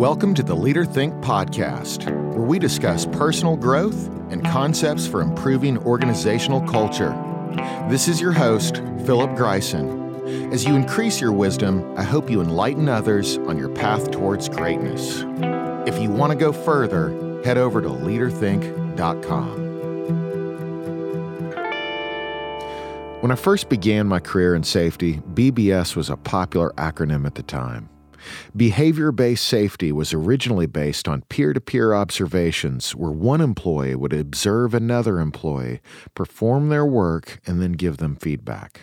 Welcome 0.00 0.32
to 0.36 0.42
the 0.42 0.56
Leader 0.56 0.86
Think 0.86 1.12
podcast, 1.16 2.10
where 2.32 2.46
we 2.46 2.58
discuss 2.58 3.04
personal 3.04 3.54
growth 3.54 4.08
and 4.30 4.42
concepts 4.42 5.06
for 5.06 5.20
improving 5.20 5.76
organizational 5.76 6.62
culture. 6.62 7.10
This 7.90 8.08
is 8.08 8.18
your 8.18 8.32
host, 8.32 8.76
Philip 9.04 9.32
Greisen. 9.32 10.54
As 10.54 10.64
you 10.64 10.74
increase 10.74 11.20
your 11.20 11.32
wisdom, 11.32 11.94
I 11.98 12.02
hope 12.02 12.30
you 12.30 12.40
enlighten 12.40 12.88
others 12.88 13.36
on 13.36 13.58
your 13.58 13.68
path 13.68 14.10
towards 14.10 14.48
greatness. 14.48 15.22
If 15.86 16.00
you 16.00 16.08
want 16.08 16.32
to 16.32 16.38
go 16.38 16.50
further, 16.50 17.10
head 17.44 17.58
over 17.58 17.82
to 17.82 17.88
leaderthink.com. 17.88 19.60
When 23.20 23.30
I 23.30 23.36
first 23.36 23.68
began 23.68 24.06
my 24.06 24.18
career 24.18 24.54
in 24.54 24.62
safety, 24.62 25.18
BBS 25.34 25.94
was 25.94 26.08
a 26.08 26.16
popular 26.16 26.70
acronym 26.78 27.26
at 27.26 27.34
the 27.34 27.42
time. 27.42 27.90
Behavior 28.56 29.12
based 29.12 29.46
safety 29.46 29.92
was 29.92 30.12
originally 30.12 30.66
based 30.66 31.08
on 31.08 31.22
peer 31.22 31.52
to 31.52 31.60
peer 31.60 31.94
observations 31.94 32.94
where 32.94 33.10
one 33.10 33.40
employee 33.40 33.94
would 33.94 34.12
observe 34.12 34.74
another 34.74 35.20
employee, 35.20 35.80
perform 36.14 36.68
their 36.68 36.86
work, 36.86 37.40
and 37.46 37.60
then 37.60 37.72
give 37.72 37.98
them 37.98 38.16
feedback. 38.16 38.82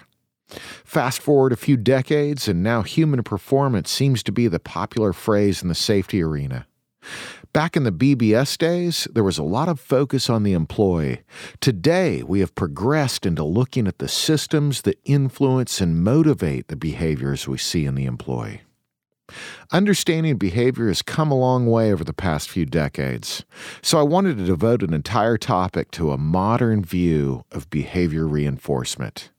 Fast 0.50 1.22
forward 1.22 1.52
a 1.52 1.58
few 1.58 1.76
decades, 1.76 2.48
and 2.48 2.64
now 2.64 2.81
human 2.81 3.22
performance 3.23 3.92
seems 3.92 4.23
to 4.23 4.31
be 4.31 4.48
the 4.48 4.59
popular 4.59 5.12
phrase 5.14 5.62
in 5.62 5.67
the 5.67 5.76
safety 5.76 6.23
arena. 6.23 6.66
Back 7.54 7.76
in 7.76 7.84
the 7.84 7.92
BBS 7.92 8.58
days, 8.58 9.08
there 9.14 9.23
was 9.23 9.38
a 9.38 9.44
lot 9.44 9.70
of 9.70 9.80
focus 9.80 10.30
on 10.30 10.44
the 10.44 10.54
employee. 10.54 11.22
Today, 11.59 12.22
we 12.23 12.40
have 12.42 12.56
progressed 12.56 13.26
into 13.26 13.44
looking 13.44 13.88
at 13.88 14.00
the 14.00 14.08
systems 14.08 14.84
that 14.84 15.00
influence 15.06 15.81
and 15.81 16.04
motivate 16.04 16.67
the 16.67 16.76
behaviors 16.76 17.48
we 17.48 17.58
see 17.58 17.86
in 17.86 17.95
the 17.95 18.06
employee. 18.06 18.62
Understanding 19.72 20.38
behavior 20.38 20.88
has 20.88 21.02
come 21.02 21.31
a 21.31 21.38
long 21.38 21.67
way 21.67 21.92
over 21.92 22.03
the 22.03 22.14
past 22.14 22.50
few 22.50 22.66
decades, 22.66 23.44
so 23.81 24.00
I 24.00 24.03
wanted 24.03 24.38
to 24.38 24.45
devote 24.45 24.84
an 24.84 24.94
entire 24.94 25.38
topic 25.38 25.92
to 25.92 26.11
a 26.11 26.17
modern 26.17 26.84
view 26.84 27.44
of 27.52 27.69
behavior 27.69 28.28
reinforcement. 28.28 29.31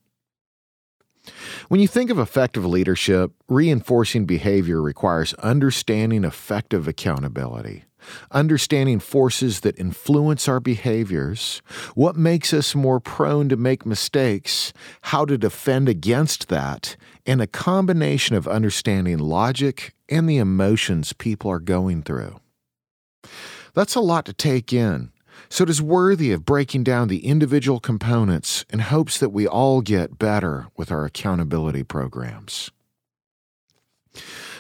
When 1.69 1.81
you 1.81 1.89
think 1.89 2.11
of 2.11 2.19
effective 2.19 2.65
leadership, 2.65 3.33
reinforcing 3.49 4.25
behavior 4.25 4.81
requires 4.81 5.35
understanding 5.35 6.25
effective 6.25 6.89
accountability 6.89 7.85
understanding 8.31 9.01
forces 9.01 9.61
that 9.61 9.79
influence 9.79 10.49
our 10.49 10.61
behaviors, 10.61 11.63
what 11.95 12.17
makes 12.17 12.53
us 12.53 12.75
more 12.75 13.01
prone 13.01 13.49
to 13.49 13.57
make 13.57 13.87
mistakes, 13.87 14.73
how 15.03 15.25
to 15.25 15.39
defend 15.39 15.89
against 15.89 16.49
that, 16.49 16.97
and 17.29 17.43
a 17.43 17.47
combination 17.47 18.35
of 18.35 18.49
understanding 18.49 19.19
logic 19.19 19.95
and 20.09 20.27
the 20.27 20.39
emotions 20.39 21.13
people 21.13 21.51
are 21.51 21.61
going 21.61 22.03
through. 22.03 22.41
That's 23.75 23.95
a 23.95 24.01
lot 24.01 24.25
to 24.25 24.33
take 24.33 24.73
in, 24.73 25.13
so 25.51 25.63
it 25.63 25.71
is 25.71 25.83
worthy 25.83 26.33
of 26.33 26.47
breaking 26.47 26.85
down 26.85 27.09
the 27.09 27.27
individual 27.27 27.81
components 27.81 28.65
in 28.71 28.79
hopes 28.79 29.19
that 29.19 29.29
we 29.29 29.47
all 29.47 29.83
get 29.83 30.19
better 30.19 30.69
with 30.77 30.91
our 30.91 31.05
accountability 31.05 31.85
programs. 31.85 32.71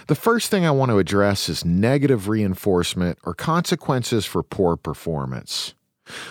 The 0.06 0.14
first 0.14 0.50
thing 0.50 0.66
I 0.66 0.70
want 0.70 0.90
to 0.90 0.98
address 0.98 1.48
is 1.48 1.64
negative 1.64 2.28
reinforcement 2.28 3.18
or 3.24 3.34
consequences 3.34 4.26
for 4.26 4.42
poor 4.42 4.76
performance. 4.76 5.74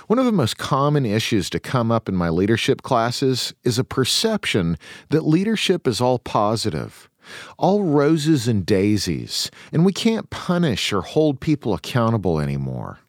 One 0.07 0.19
of 0.19 0.25
the 0.25 0.31
most 0.31 0.57
common 0.57 1.05
issues 1.05 1.49
to 1.51 1.59
come 1.59 1.91
up 1.91 2.09
in 2.09 2.15
my 2.15 2.29
leadership 2.29 2.81
classes 2.81 3.53
is 3.63 3.77
a 3.77 3.83
perception 3.83 4.77
that 5.09 5.25
leadership 5.25 5.87
is 5.87 6.01
all 6.01 6.19
positive, 6.19 7.09
all 7.57 7.83
roses 7.83 8.47
and 8.47 8.65
daisies, 8.65 9.51
and 9.71 9.85
we 9.85 9.93
can't 9.93 10.29
punish 10.29 10.91
or 10.91 11.01
hold 11.01 11.39
people 11.39 11.73
accountable 11.73 12.39
anymore. 12.39 12.99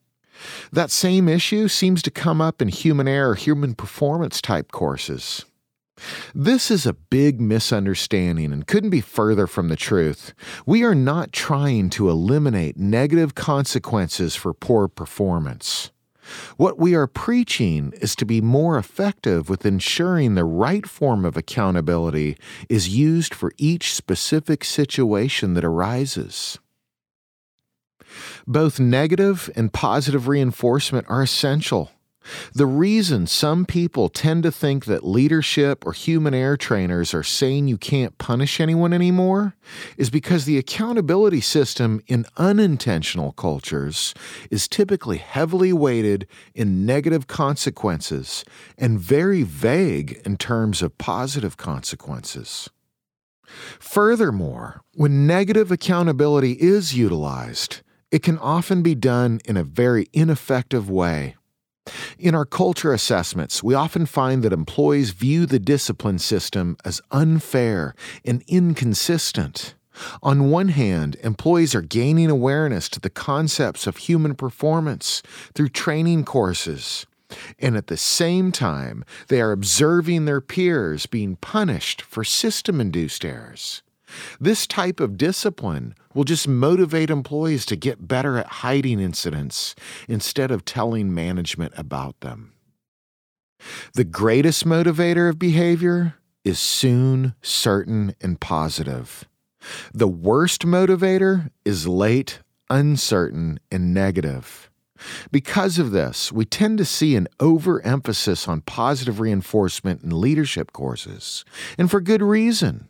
That 0.73 0.91
same 0.91 1.29
issue 1.29 1.69
seems 1.69 2.03
to 2.03 2.11
come 2.11 2.41
up 2.41 2.63
in 2.63 2.69
human 2.69 3.09
error, 3.09 3.35
human 3.35 3.75
performance 3.75 4.41
type 4.41 4.71
courses. 4.71 5.45
This 6.35 6.71
is 6.71 6.87
a 6.87 6.93
big 6.93 7.41
misunderstanding 7.41 8.53
and 8.53 8.67
couldn't 8.67 8.91
be 8.91 9.01
further 9.01 9.49
from 9.49 9.69
the 9.69 9.77
truth. 9.77 10.33
We 10.65 10.85
are 10.85 10.95
not 10.95 11.33
trying 11.33 11.91
to 11.91 12.09
eliminate 12.09 12.77
negative 12.77 13.35
consequences 13.35 14.37
for 14.37 14.55
poor 14.55 14.87
performance. 14.87 15.91
What 16.57 16.79
we 16.79 16.95
are 16.95 17.07
preaching 17.07 17.93
is 18.01 18.15
to 18.17 18.25
be 18.25 18.41
more 18.41 18.79
effective 18.79 19.49
with 19.49 19.67
ensuring 19.67 20.35
the 20.35 20.45
right 20.45 20.87
form 20.87 21.25
of 21.25 21.37
accountability 21.37 22.37
is 22.69 22.97
used 22.97 23.35
for 23.35 23.53
each 23.57 23.95
specific 23.95 24.65
situation 24.65 25.55
that 25.55 25.65
arises. 25.65 26.59
Both 28.47 28.81
negative 28.81 29.51
and 29.55 29.73
positive 29.73 30.29
reinforcement 30.29 31.07
are 31.09 31.23
essential. 31.23 31.91
The 32.55 32.67
reason 32.67 33.27
some 33.27 33.65
people 33.65 34.09
tend 34.09 34.43
to 34.43 34.53
think 34.53 34.85
that 34.85 35.07
leadership 35.07 35.87
or 35.87 35.93
human 35.93 36.35
error 36.35 36.57
trainers 36.57 37.15
are 37.15 37.23
saying 37.23 37.69
you 37.69 37.79
can't 37.79 38.19
punish 38.19 38.61
anyone 38.61 38.93
anymore 38.93 39.55
is 39.97 40.11
because 40.11 40.45
the 40.45 40.59
accountability 40.59 41.41
system 41.41 42.01
in 42.07 42.27
unintentional 42.37 43.33
cultures 43.33 44.15
is 44.51 44.69
typically 44.69 45.19
heavily 45.19 45.73
weighted 45.73 46.27
in 46.55 46.87
negative 46.87 47.27
consequences 47.27 48.45
and 48.77 49.01
very 49.01 49.43
vague 49.43 50.21
in 50.25 50.37
terms 50.37 50.83
of 50.83 50.99
positive 50.99 51.57
consequences. 51.57 52.69
Furthermore, 53.79 54.83
when 54.95 55.27
negative 55.27 55.73
accountability 55.73 56.53
is 56.53 56.95
utilized, 56.95 57.81
it 58.11 58.23
can 58.23 58.39
often 58.39 58.83
be 58.83 58.95
done 58.95 59.41
in 59.45 59.57
a 59.57 59.65
very 59.65 60.07
ineffective 60.13 60.91
way 60.91 61.37
in 62.19 62.35
our 62.35 62.45
culture 62.45 62.93
assessments, 62.93 63.63
we 63.63 63.75
often 63.75 64.07
find 64.07 64.43
that 64.43 64.53
employees 64.53 65.11
view 65.11 65.47
the 65.47 65.59
discipline 65.59 66.19
system 66.19 66.77
as 66.85 67.01
unfair 67.11 67.95
and 68.25 68.43
inconsistent. 68.47 69.75
On 70.23 70.51
one 70.51 70.69
hand, 70.69 71.17
employees 71.23 71.75
are 71.75 71.83
gaining 71.83 72.31
awareness 72.31 72.89
to 72.91 73.01
the 73.01 73.11
concepts 73.11 73.87
of 73.87 73.97
human 73.97 74.35
performance 74.35 75.23
through 75.55 75.71
training 75.71 76.25
courses. 76.25 77.07
And 77.59 77.77
at 77.77 77.89
the 77.89 77.97
same 77.97 78.53
time, 78.53 79.05
they 79.29 79.41
are 79.41 79.53
observing 79.53 80.25
their 80.25 80.41
peers 80.41 81.07
being 81.07 81.37
punished 81.37 82.03
for 82.03 82.25
system 82.25 82.81
induced 82.81 83.25
errors. 83.25 83.83
This 84.41 84.67
type 84.67 85.01
of 85.01 85.17
discipline 85.17 85.95
will 86.15 86.25
just 86.25 86.49
motivate 86.49 87.11
employees 87.11 87.67
to 87.67 87.77
get 87.77 88.09
better 88.09 88.39
at 88.39 88.47
hiding 88.47 89.01
incidents 89.01 89.75
instead 90.09 90.51
of 90.51 90.65
telling 90.65 91.15
management 91.15 91.73
about 91.77 92.19
them. 92.21 92.53
The 93.95 94.05
greatest 94.05 94.65
motivator 94.65 95.29
of 95.29 95.39
behavior 95.39 96.15
is 96.45 96.59
soon, 96.59 97.35
certain, 97.43 98.15
and 98.21 98.41
positive. 98.41 99.25
The 99.93 100.09
worst 100.09 100.63
motivator 100.63 101.51
is 101.65 101.89
late, 101.89 102.41
uncertain, 102.71 103.59
and 103.71 103.93
negative. 103.93 104.71
Because 105.31 105.79
of 105.79 105.91
this, 105.91 106.33
we 106.33 106.45
tend 106.45 106.79
to 106.79 106.85
see 106.85 107.15
an 107.15 107.29
overemphasis 107.39 108.49
on 108.49 108.63
positive 108.63 109.21
reinforcement 109.21 110.03
in 110.03 110.21
leadership 110.21 110.73
courses, 110.73 111.45
and 111.77 111.91
for 111.91 112.01
good 112.01 112.23
reason. 112.23 112.89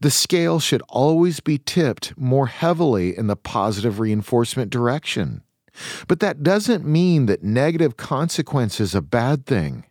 The 0.00 0.10
scale 0.10 0.60
should 0.60 0.82
always 0.88 1.40
be 1.40 1.58
tipped 1.58 2.16
more 2.18 2.46
heavily 2.46 3.16
in 3.16 3.26
the 3.26 3.36
positive 3.36 4.00
reinforcement 4.00 4.70
direction. 4.70 5.42
But 6.06 6.20
that 6.20 6.42
doesn't 6.42 6.84
mean 6.84 7.26
that 7.26 7.42
negative 7.42 7.96
consequence 7.96 8.80
is 8.80 8.94
a 8.94 9.02
bad 9.02 9.46
thing. 9.46 9.84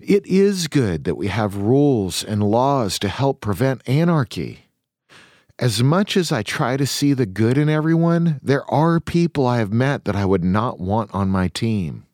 It 0.00 0.26
is 0.26 0.68
good 0.68 1.04
that 1.04 1.16
we 1.16 1.28
have 1.28 1.56
rules 1.56 2.24
and 2.24 2.42
laws 2.42 2.98
to 3.00 3.08
help 3.08 3.40
prevent 3.40 3.86
anarchy. 3.88 4.66
As 5.58 5.82
much 5.82 6.16
as 6.16 6.30
I 6.30 6.42
try 6.42 6.76
to 6.76 6.86
see 6.86 7.12
the 7.12 7.26
good 7.26 7.58
in 7.58 7.68
everyone, 7.68 8.38
there 8.42 8.64
are 8.70 9.00
people 9.00 9.46
I 9.46 9.58
have 9.58 9.72
met 9.72 10.04
that 10.04 10.14
I 10.14 10.24
would 10.24 10.44
not 10.44 10.78
want 10.78 11.12
on 11.12 11.28
my 11.28 11.48
team. 11.48 12.06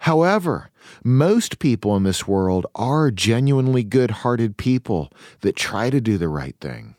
However, 0.00 0.70
most 1.02 1.58
people 1.58 1.96
in 1.96 2.02
this 2.02 2.26
world 2.26 2.66
are 2.74 3.10
genuinely 3.10 3.84
good 3.84 4.10
hearted 4.10 4.56
people 4.56 5.12
that 5.40 5.56
try 5.56 5.90
to 5.90 6.00
do 6.00 6.18
the 6.18 6.28
right 6.28 6.56
thing. 6.60 6.96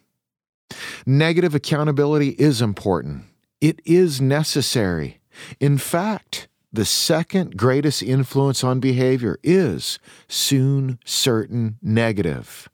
Negative 1.06 1.54
accountability 1.54 2.30
is 2.30 2.62
important, 2.62 3.26
it 3.62 3.80
is 3.86 4.20
necessary. 4.22 5.20
In 5.60 5.78
fact, 5.78 6.48
the 6.72 6.86
second 6.86 7.56
greatest 7.58 8.04
influence 8.04 8.64
on 8.64 8.80
behavior 8.80 9.40
is 9.44 10.00
soon, 10.28 11.00
certain, 11.06 11.78
negative. 11.82 12.68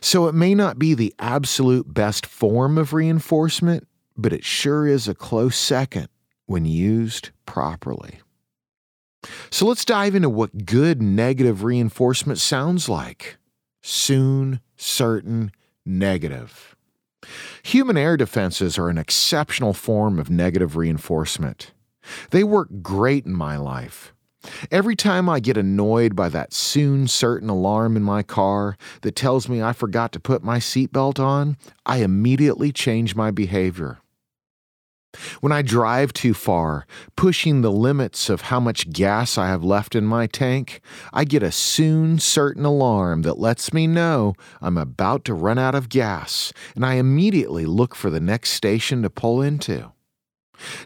So 0.00 0.26
it 0.26 0.34
may 0.34 0.54
not 0.54 0.78
be 0.78 0.94
the 0.94 1.14
absolute 1.18 1.94
best 1.94 2.26
form 2.26 2.76
of 2.76 2.92
reinforcement, 2.92 3.86
but 4.16 4.32
it 4.32 4.44
sure 4.44 4.86
is 4.86 5.08
a 5.08 5.14
close 5.14 5.56
second 5.56 6.08
when 6.46 6.64
used 6.64 7.30
properly. 7.46 8.20
So 9.50 9.66
let's 9.66 9.84
dive 9.84 10.14
into 10.14 10.28
what 10.28 10.66
good 10.66 11.02
negative 11.02 11.64
reinforcement 11.64 12.38
sounds 12.38 12.88
like 12.88 13.38
soon, 13.82 14.60
certain, 14.76 15.50
negative. 15.84 16.76
Human 17.64 17.96
error 17.96 18.16
defenses 18.16 18.78
are 18.78 18.88
an 18.88 18.98
exceptional 18.98 19.72
form 19.72 20.18
of 20.18 20.30
negative 20.30 20.76
reinforcement. 20.76 21.72
They 22.30 22.44
work 22.44 22.68
great 22.82 23.26
in 23.26 23.34
my 23.34 23.56
life. 23.56 24.14
Every 24.70 24.94
time 24.94 25.28
I 25.28 25.40
get 25.40 25.56
annoyed 25.56 26.14
by 26.14 26.28
that 26.28 26.52
soon 26.52 27.08
certain 27.08 27.48
alarm 27.48 27.96
in 27.96 28.02
my 28.02 28.22
car 28.22 28.76
that 29.02 29.16
tells 29.16 29.48
me 29.48 29.60
I 29.60 29.72
forgot 29.72 30.12
to 30.12 30.20
put 30.20 30.44
my 30.44 30.58
seatbelt 30.58 31.18
on, 31.18 31.56
I 31.84 31.98
immediately 31.98 32.72
change 32.72 33.16
my 33.16 33.30
behavior. 33.30 33.98
When 35.40 35.52
I 35.52 35.62
drive 35.62 36.12
too 36.12 36.34
far, 36.34 36.86
pushing 37.16 37.62
the 37.62 37.72
limits 37.72 38.28
of 38.28 38.42
how 38.42 38.60
much 38.60 38.90
gas 38.90 39.38
I 39.38 39.46
have 39.46 39.64
left 39.64 39.94
in 39.94 40.04
my 40.04 40.26
tank, 40.26 40.82
I 41.14 41.24
get 41.24 41.42
a 41.42 41.50
soon 41.50 42.18
certain 42.18 42.64
alarm 42.64 43.22
that 43.22 43.38
lets 43.38 43.72
me 43.72 43.86
know 43.86 44.34
I'm 44.60 44.76
about 44.76 45.24
to 45.26 45.34
run 45.34 45.58
out 45.58 45.74
of 45.74 45.88
gas, 45.88 46.52
and 46.74 46.84
I 46.84 46.94
immediately 46.94 47.64
look 47.64 47.94
for 47.94 48.10
the 48.10 48.20
next 48.20 48.50
station 48.50 49.02
to 49.02 49.10
pull 49.10 49.40
into. 49.40 49.92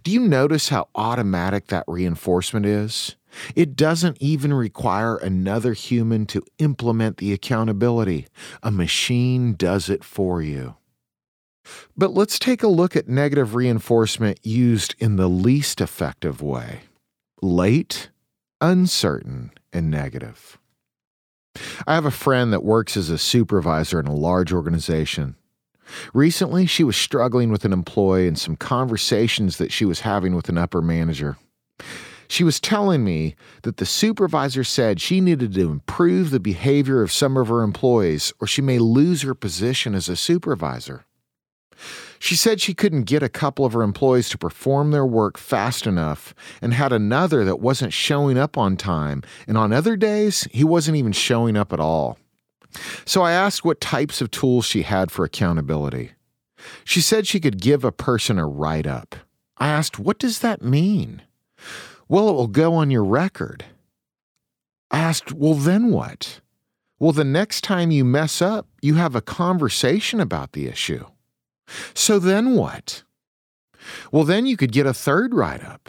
Do 0.04 0.12
you 0.12 0.20
notice 0.20 0.68
how 0.68 0.88
automatic 0.94 1.68
that 1.68 1.84
reinforcement 1.88 2.66
is? 2.66 3.16
It 3.56 3.74
doesn't 3.74 4.18
even 4.20 4.52
require 4.52 5.16
another 5.16 5.72
human 5.72 6.26
to 6.26 6.44
implement 6.58 7.16
the 7.16 7.32
accountability. 7.32 8.28
A 8.62 8.70
machine 8.70 9.54
does 9.54 9.88
it 9.88 10.04
for 10.04 10.42
you. 10.42 10.76
But 11.96 12.12
let's 12.12 12.38
take 12.38 12.62
a 12.62 12.68
look 12.68 12.96
at 12.96 13.08
negative 13.08 13.54
reinforcement 13.54 14.40
used 14.42 14.94
in 14.98 15.16
the 15.16 15.28
least 15.28 15.80
effective 15.80 16.42
way 16.42 16.80
late, 17.40 18.10
uncertain, 18.60 19.50
and 19.72 19.90
negative. 19.90 20.58
I 21.86 21.94
have 21.94 22.06
a 22.06 22.10
friend 22.10 22.52
that 22.52 22.64
works 22.64 22.96
as 22.96 23.10
a 23.10 23.18
supervisor 23.18 23.98
in 23.98 24.06
a 24.06 24.14
large 24.14 24.52
organization. 24.52 25.36
Recently, 26.14 26.66
she 26.66 26.84
was 26.84 26.96
struggling 26.96 27.50
with 27.50 27.64
an 27.64 27.72
employee 27.72 28.28
and 28.28 28.38
some 28.38 28.56
conversations 28.56 29.58
that 29.58 29.72
she 29.72 29.84
was 29.84 30.00
having 30.00 30.34
with 30.34 30.48
an 30.48 30.56
upper 30.56 30.80
manager. 30.80 31.36
She 32.28 32.44
was 32.44 32.60
telling 32.60 33.04
me 33.04 33.34
that 33.62 33.76
the 33.76 33.84
supervisor 33.84 34.64
said 34.64 35.00
she 35.00 35.20
needed 35.20 35.52
to 35.52 35.70
improve 35.70 36.30
the 36.30 36.40
behavior 36.40 37.02
of 37.02 37.12
some 37.12 37.36
of 37.36 37.48
her 37.48 37.62
employees 37.62 38.32
or 38.40 38.46
she 38.46 38.62
may 38.62 38.78
lose 38.78 39.20
her 39.22 39.34
position 39.34 39.94
as 39.94 40.08
a 40.08 40.16
supervisor. 40.16 41.04
She 42.18 42.36
said 42.36 42.60
she 42.60 42.74
couldn't 42.74 43.04
get 43.04 43.22
a 43.22 43.28
couple 43.28 43.64
of 43.64 43.72
her 43.72 43.82
employees 43.82 44.28
to 44.30 44.38
perform 44.38 44.90
their 44.90 45.06
work 45.06 45.36
fast 45.36 45.86
enough 45.86 46.34
and 46.60 46.72
had 46.72 46.92
another 46.92 47.44
that 47.44 47.60
wasn't 47.60 47.92
showing 47.92 48.38
up 48.38 48.56
on 48.56 48.76
time, 48.76 49.22
and 49.46 49.58
on 49.58 49.72
other 49.72 49.96
days, 49.96 50.46
he 50.52 50.64
wasn't 50.64 50.96
even 50.96 51.12
showing 51.12 51.56
up 51.56 51.72
at 51.72 51.80
all. 51.80 52.18
So 53.04 53.22
I 53.22 53.32
asked 53.32 53.64
what 53.64 53.80
types 53.80 54.20
of 54.20 54.30
tools 54.30 54.64
she 54.64 54.82
had 54.82 55.10
for 55.10 55.24
accountability. 55.24 56.12
She 56.84 57.00
said 57.00 57.26
she 57.26 57.40
could 57.40 57.60
give 57.60 57.84
a 57.84 57.92
person 57.92 58.38
a 58.38 58.46
write 58.46 58.86
up. 58.86 59.16
I 59.58 59.68
asked, 59.68 59.98
What 59.98 60.18
does 60.18 60.40
that 60.40 60.62
mean? 60.62 61.22
Well, 62.08 62.28
it 62.28 62.32
will 62.32 62.46
go 62.46 62.74
on 62.74 62.90
your 62.90 63.04
record. 63.04 63.64
I 64.90 64.98
asked, 64.98 65.32
Well, 65.32 65.54
then 65.54 65.90
what? 65.90 66.40
Well, 66.98 67.12
the 67.12 67.24
next 67.24 67.62
time 67.62 67.90
you 67.90 68.04
mess 68.04 68.40
up, 68.40 68.68
you 68.80 68.94
have 68.94 69.16
a 69.16 69.20
conversation 69.20 70.20
about 70.20 70.52
the 70.52 70.68
issue. 70.68 71.04
So 71.94 72.18
then 72.18 72.54
what? 72.54 73.02
Well, 74.10 74.24
then 74.24 74.46
you 74.46 74.56
could 74.56 74.72
get 74.72 74.86
a 74.86 74.94
third 74.94 75.34
write 75.34 75.64
up. 75.64 75.88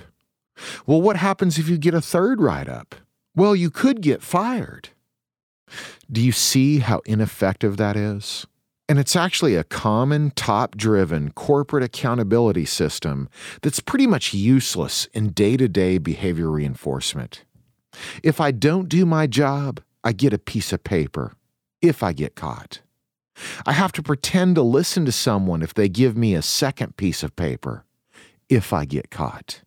Well, 0.85 1.01
what 1.01 1.17
happens 1.17 1.57
if 1.57 1.67
you 1.67 1.77
get 1.77 1.93
a 1.93 2.01
third 2.01 2.41
write 2.41 2.69
up? 2.69 2.95
Well, 3.35 3.55
you 3.55 3.69
could 3.69 4.01
get 4.01 4.21
fired. 4.21 4.89
Do 6.11 6.21
you 6.21 6.31
see 6.31 6.79
how 6.79 7.01
ineffective 7.05 7.77
that 7.77 7.95
is? 7.95 8.45
And 8.89 8.99
it's 8.99 9.15
actually 9.15 9.55
a 9.55 9.63
common, 9.63 10.31
top 10.31 10.75
driven 10.75 11.31
corporate 11.31 11.83
accountability 11.83 12.65
system 12.65 13.29
that's 13.61 13.79
pretty 13.79 14.05
much 14.05 14.33
useless 14.33 15.05
in 15.13 15.29
day 15.29 15.57
to 15.57 15.67
day 15.67 15.97
behavior 15.97 16.51
reinforcement. 16.51 17.45
If 18.21 18.41
I 18.41 18.51
don't 18.51 18.89
do 18.89 19.05
my 19.05 19.25
job, 19.25 19.81
I 20.03 20.11
get 20.11 20.33
a 20.33 20.37
piece 20.37 20.73
of 20.73 20.83
paper, 20.83 21.33
if 21.81 22.03
I 22.03 22.11
get 22.11 22.35
caught. 22.35 22.81
I 23.65 23.73
have 23.73 23.91
to 23.93 24.03
pretend 24.03 24.55
to 24.55 24.61
listen 24.61 25.05
to 25.05 25.11
someone 25.11 25.61
if 25.61 25.73
they 25.73 25.89
give 25.89 26.15
me 26.15 26.35
a 26.35 26.41
second 26.41 26.97
piece 26.97 27.23
of 27.23 27.35
paper, 27.35 27.85
if 28.49 28.73
I 28.73 28.85
get 28.85 29.09
caught. 29.09 29.61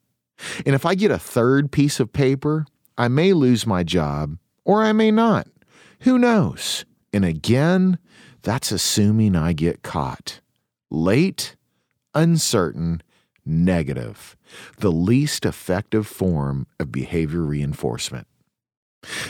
And 0.64 0.74
if 0.74 0.84
I 0.84 0.94
get 0.94 1.10
a 1.10 1.18
third 1.18 1.72
piece 1.72 1.98
of 1.98 2.12
paper, 2.12 2.66
I 2.98 3.08
may 3.08 3.32
lose 3.32 3.66
my 3.66 3.82
job 3.82 4.38
or 4.64 4.82
I 4.82 4.92
may 4.92 5.10
not. 5.10 5.48
Who 6.00 6.18
knows? 6.18 6.84
And 7.12 7.24
again, 7.24 7.98
that's 8.42 8.70
assuming 8.70 9.34
I 9.34 9.52
get 9.52 9.82
caught. 9.82 10.40
Late, 10.90 11.56
uncertain, 12.14 13.02
negative, 13.44 14.36
the 14.78 14.92
least 14.92 15.46
effective 15.46 16.06
form 16.06 16.66
of 16.78 16.92
behavior 16.92 17.42
reinforcement. 17.42 18.26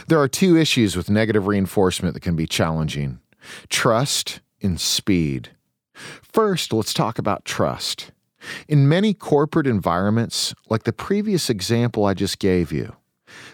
There 0.08 0.20
are 0.20 0.28
two 0.28 0.56
issues 0.56 0.96
with 0.96 1.10
negative 1.10 1.46
reinforcement 1.46 2.14
that 2.14 2.20
can 2.20 2.36
be 2.36 2.46
challenging 2.46 3.20
trust 3.68 4.40
and 4.62 4.80
speed. 4.80 5.50
First, 5.94 6.72
let's 6.72 6.94
talk 6.94 7.18
about 7.18 7.44
trust. 7.44 8.12
In 8.68 8.88
many 8.88 9.14
corporate 9.14 9.66
environments, 9.66 10.54
like 10.68 10.84
the 10.84 10.92
previous 10.92 11.50
example 11.50 12.04
I 12.04 12.14
just 12.14 12.38
gave 12.38 12.72
you, 12.72 12.94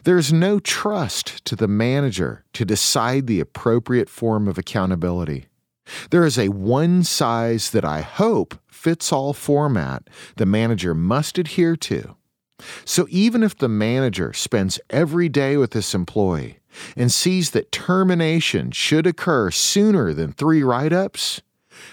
there 0.04 0.18
is 0.18 0.32
no 0.32 0.58
trust 0.58 1.44
to 1.46 1.56
the 1.56 1.68
manager 1.68 2.44
to 2.52 2.64
decide 2.64 3.26
the 3.26 3.40
appropriate 3.40 4.08
form 4.08 4.48
of 4.48 4.58
accountability. 4.58 5.46
There 6.10 6.24
is 6.24 6.38
a 6.38 6.48
one 6.48 7.04
size 7.04 7.70
that 7.70 7.84
I 7.84 8.02
hope 8.02 8.58
fits 8.68 9.12
all 9.12 9.32
format 9.32 10.08
the 10.36 10.46
manager 10.46 10.94
must 10.94 11.38
adhere 11.38 11.76
to. 11.76 12.16
So 12.84 13.06
even 13.10 13.42
if 13.42 13.56
the 13.58 13.68
manager 13.68 14.32
spends 14.32 14.78
every 14.90 15.28
day 15.28 15.56
with 15.56 15.72
this 15.72 15.94
employee 15.94 16.58
and 16.96 17.12
sees 17.12 17.50
that 17.50 17.72
termination 17.72 18.70
should 18.70 19.06
occur 19.06 19.50
sooner 19.50 20.12
than 20.12 20.32
three 20.32 20.62
write 20.62 20.92
ups, 20.92 21.42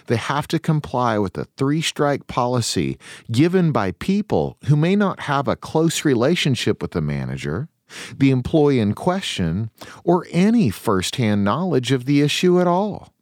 they 0.08 0.18
have 0.18 0.48
to 0.50 0.60
comply 0.60 1.18
with 1.18 1.38
a 1.38 1.46
three 1.58 1.82
strike 1.82 2.28
policy 2.28 2.98
given 3.32 3.72
by 3.72 3.92
people 3.94 4.58
who 4.66 4.76
may 4.76 4.96
not 4.96 5.22
have 5.22 5.48
a 5.48 5.56
close 5.56 6.06
relationship 6.06 6.82
with 6.82 6.92
the 6.92 7.02
manager, 7.02 7.70
the 8.16 8.32
employee 8.32 8.80
in 8.80 8.94
question, 8.94 9.70
or 10.04 10.28
any 10.32 10.70
firsthand 10.70 11.44
knowledge 11.44 11.92
of 11.92 12.06
the 12.06 12.22
issue 12.22 12.60
at 12.60 12.68
all. 12.68 13.14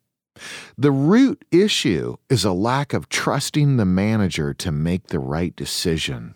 The 0.77 0.91
root 0.91 1.45
issue 1.51 2.17
is 2.29 2.45
a 2.45 2.51
lack 2.51 2.93
of 2.93 3.09
trusting 3.09 3.77
the 3.77 3.85
manager 3.85 4.53
to 4.55 4.71
make 4.71 5.07
the 5.07 5.19
right 5.19 5.55
decision. 5.55 6.35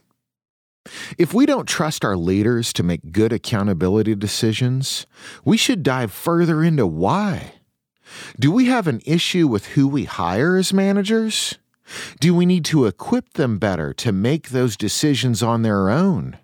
If 1.18 1.34
we 1.34 1.46
don't 1.46 1.68
trust 1.68 2.04
our 2.04 2.18
leaders 2.18 2.74
to 2.74 2.84
make 2.84 3.12
good 3.12 3.32
accountability 3.32 4.16
decisions, 4.16 5.06
we 5.46 5.58
should 5.58 5.84
dive 5.84 6.12
further 6.12 6.64
into 6.64 6.86
why. 6.88 7.54
Do 8.40 8.52
we 8.52 8.66
have 8.66 8.88
an 8.88 9.02
issue 9.06 9.48
with 9.48 9.68
who 9.68 9.88
we 9.88 10.04
hire 10.04 10.58
as 10.58 10.74
managers? 10.74 11.58
Do 12.20 12.36
we 12.36 12.46
need 12.46 12.66
to 12.66 12.86
equip 12.86 13.34
them 13.34 13.58
better 13.58 13.94
to 13.96 14.12
make 14.12 14.50
those 14.50 14.78
decisions 14.78 15.42
on 15.44 15.62
their 15.62 15.90
own? 15.90 16.38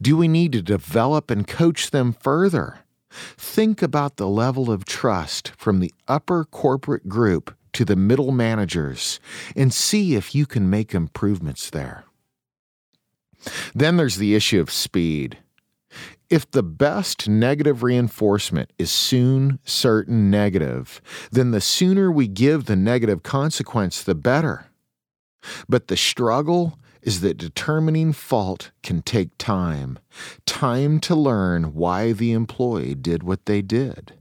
Do 0.00 0.16
we 0.16 0.28
need 0.28 0.52
to 0.52 0.62
develop 0.62 1.30
and 1.30 1.46
coach 1.46 1.90
them 1.90 2.12
further? 2.12 2.80
Think 3.36 3.82
about 3.82 4.16
the 4.16 4.28
level 4.28 4.70
of 4.70 4.84
trust 4.84 5.52
from 5.56 5.80
the 5.80 5.92
upper 6.06 6.44
corporate 6.44 7.08
group 7.08 7.56
to 7.72 7.84
the 7.84 7.96
middle 7.96 8.32
managers 8.32 9.20
and 9.54 9.72
see 9.72 10.14
if 10.14 10.34
you 10.34 10.46
can 10.46 10.70
make 10.70 10.94
improvements 10.94 11.70
there. 11.70 12.05
Then 13.74 13.96
there's 13.96 14.16
the 14.16 14.34
issue 14.34 14.60
of 14.60 14.70
speed. 14.70 15.38
If 16.28 16.50
the 16.50 16.62
best 16.62 17.28
negative 17.28 17.82
reinforcement 17.82 18.72
is 18.78 18.90
soon, 18.90 19.60
certain, 19.64 20.30
negative, 20.30 21.00
then 21.30 21.52
the 21.52 21.60
sooner 21.60 22.10
we 22.10 22.26
give 22.26 22.64
the 22.64 22.76
negative 22.76 23.22
consequence, 23.22 24.02
the 24.02 24.16
better. 24.16 24.66
But 25.68 25.86
the 25.86 25.96
struggle 25.96 26.78
is 27.02 27.20
that 27.20 27.38
determining 27.38 28.12
fault 28.12 28.72
can 28.82 29.00
take 29.00 29.38
time 29.38 30.00
time 30.44 30.98
to 30.98 31.14
learn 31.14 31.74
why 31.74 32.12
the 32.12 32.32
employee 32.32 32.96
did 32.96 33.22
what 33.22 33.46
they 33.46 33.62
did. 33.62 34.12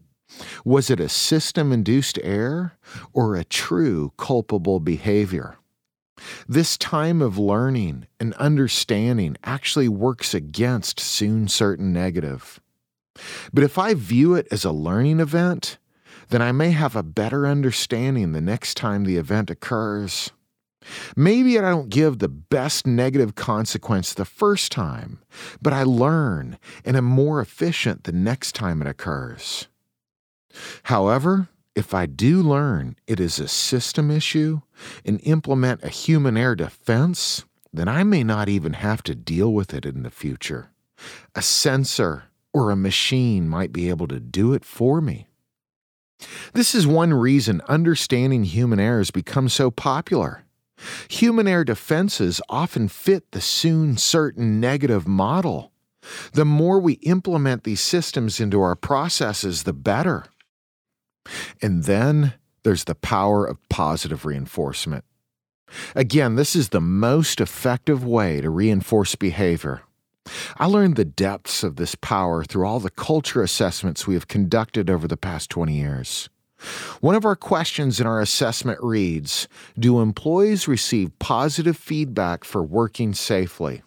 Was 0.63 0.91
it 0.91 0.99
a 0.99 1.09
system 1.09 1.71
induced 1.71 2.19
error 2.21 2.77
or 3.11 3.35
a 3.35 3.43
true 3.43 4.13
culpable 4.17 4.79
behavior? 4.79 5.57
This 6.47 6.77
time 6.77 7.21
of 7.21 7.37
learning 7.37 8.07
and 8.19 8.33
understanding 8.35 9.37
actually 9.43 9.89
works 9.89 10.33
against 10.33 10.99
soon 10.99 11.47
certain 11.47 11.91
negative. 11.91 12.59
But 13.53 13.63
if 13.63 13.77
I 13.77 13.93
view 13.93 14.35
it 14.35 14.47
as 14.51 14.65
a 14.65 14.71
learning 14.71 15.19
event, 15.19 15.77
then 16.29 16.41
I 16.41 16.51
may 16.51 16.71
have 16.71 16.95
a 16.95 17.03
better 17.03 17.45
understanding 17.45 18.31
the 18.31 18.41
next 18.41 18.75
time 18.75 19.03
the 19.03 19.17
event 19.17 19.49
occurs. 19.49 20.31
Maybe 21.15 21.57
I 21.57 21.63
don't 21.63 21.89
give 21.89 22.19
the 22.19 22.29
best 22.29 22.85
negative 22.85 23.35
consequence 23.35 24.13
the 24.13 24.25
first 24.25 24.71
time, 24.71 25.19
but 25.61 25.73
I 25.73 25.83
learn 25.83 26.59
and 26.83 26.95
am 26.95 27.05
more 27.05 27.41
efficient 27.41 28.03
the 28.03 28.11
next 28.11 28.53
time 28.53 28.81
it 28.81 28.87
occurs. 28.87 29.67
However, 30.83 31.49
if 31.75 31.93
I 31.93 32.05
do 32.05 32.41
learn 32.41 32.95
it 33.05 33.19
is 33.19 33.39
a 33.39 33.47
system 33.47 34.09
issue 34.09 34.61
and 35.03 35.19
implement 35.23 35.83
a 35.83 35.89
human 35.89 36.37
error 36.37 36.55
defense, 36.55 37.45
then 37.73 37.87
I 37.89 38.03
may 38.03 38.23
not 38.23 38.47
even 38.47 38.73
have 38.73 39.03
to 39.03 39.15
deal 39.15 39.53
with 39.53 39.73
it 39.73 39.85
in 39.85 40.03
the 40.03 40.09
future. 40.09 40.71
A 41.35 41.41
sensor 41.41 42.25
or 42.53 42.71
a 42.71 42.75
machine 42.77 43.49
might 43.49 43.73
be 43.73 43.89
able 43.89 44.07
to 44.07 44.19
do 44.19 44.53
it 44.53 44.63
for 44.63 45.01
me. 45.01 45.27
This 46.53 46.73
is 46.73 46.87
one 46.87 47.13
reason 47.13 47.61
understanding 47.67 48.45
human 48.45 48.79
errors 48.79 49.11
becomes 49.11 49.53
so 49.53 49.69
popular. 49.69 50.45
Human 51.09 51.47
error 51.47 51.65
defenses 51.65 52.41
often 52.47 52.87
fit 52.87 53.31
the 53.31 53.41
soon 53.41 53.97
certain 53.97 54.61
negative 54.61 55.07
model. 55.07 55.73
The 56.33 56.45
more 56.45 56.79
we 56.79 56.93
implement 56.93 57.63
these 57.63 57.81
systems 57.81 58.39
into 58.39 58.61
our 58.61 58.75
processes, 58.75 59.63
the 59.63 59.73
better. 59.73 60.25
And 61.61 61.83
then 61.83 62.33
there's 62.63 62.85
the 62.85 62.95
power 62.95 63.45
of 63.45 63.57
positive 63.69 64.25
reinforcement. 64.25 65.03
Again, 65.95 66.35
this 66.35 66.55
is 66.55 66.69
the 66.69 66.81
most 66.81 67.41
effective 67.41 68.05
way 68.05 68.41
to 68.41 68.49
reinforce 68.49 69.15
behavior. 69.15 69.81
I 70.57 70.65
learned 70.65 70.95
the 70.95 71.05
depths 71.05 71.63
of 71.63 71.75
this 71.75 71.95
power 71.95 72.43
through 72.43 72.65
all 72.65 72.79
the 72.79 72.89
culture 72.89 73.43
assessments 73.43 74.07
we 74.07 74.15
have 74.15 74.27
conducted 74.27 74.89
over 74.89 75.07
the 75.07 75.17
past 75.17 75.49
20 75.49 75.73
years. 75.73 76.29
One 77.01 77.15
of 77.15 77.25
our 77.25 77.35
questions 77.35 77.99
in 77.99 78.07
our 78.07 78.21
assessment 78.21 78.79
reads 78.81 79.47
Do 79.77 80.01
employees 80.01 80.67
receive 80.67 81.17
positive 81.19 81.77
feedback 81.77 82.43
for 82.43 82.63
working 82.63 83.13
safely? 83.13 83.83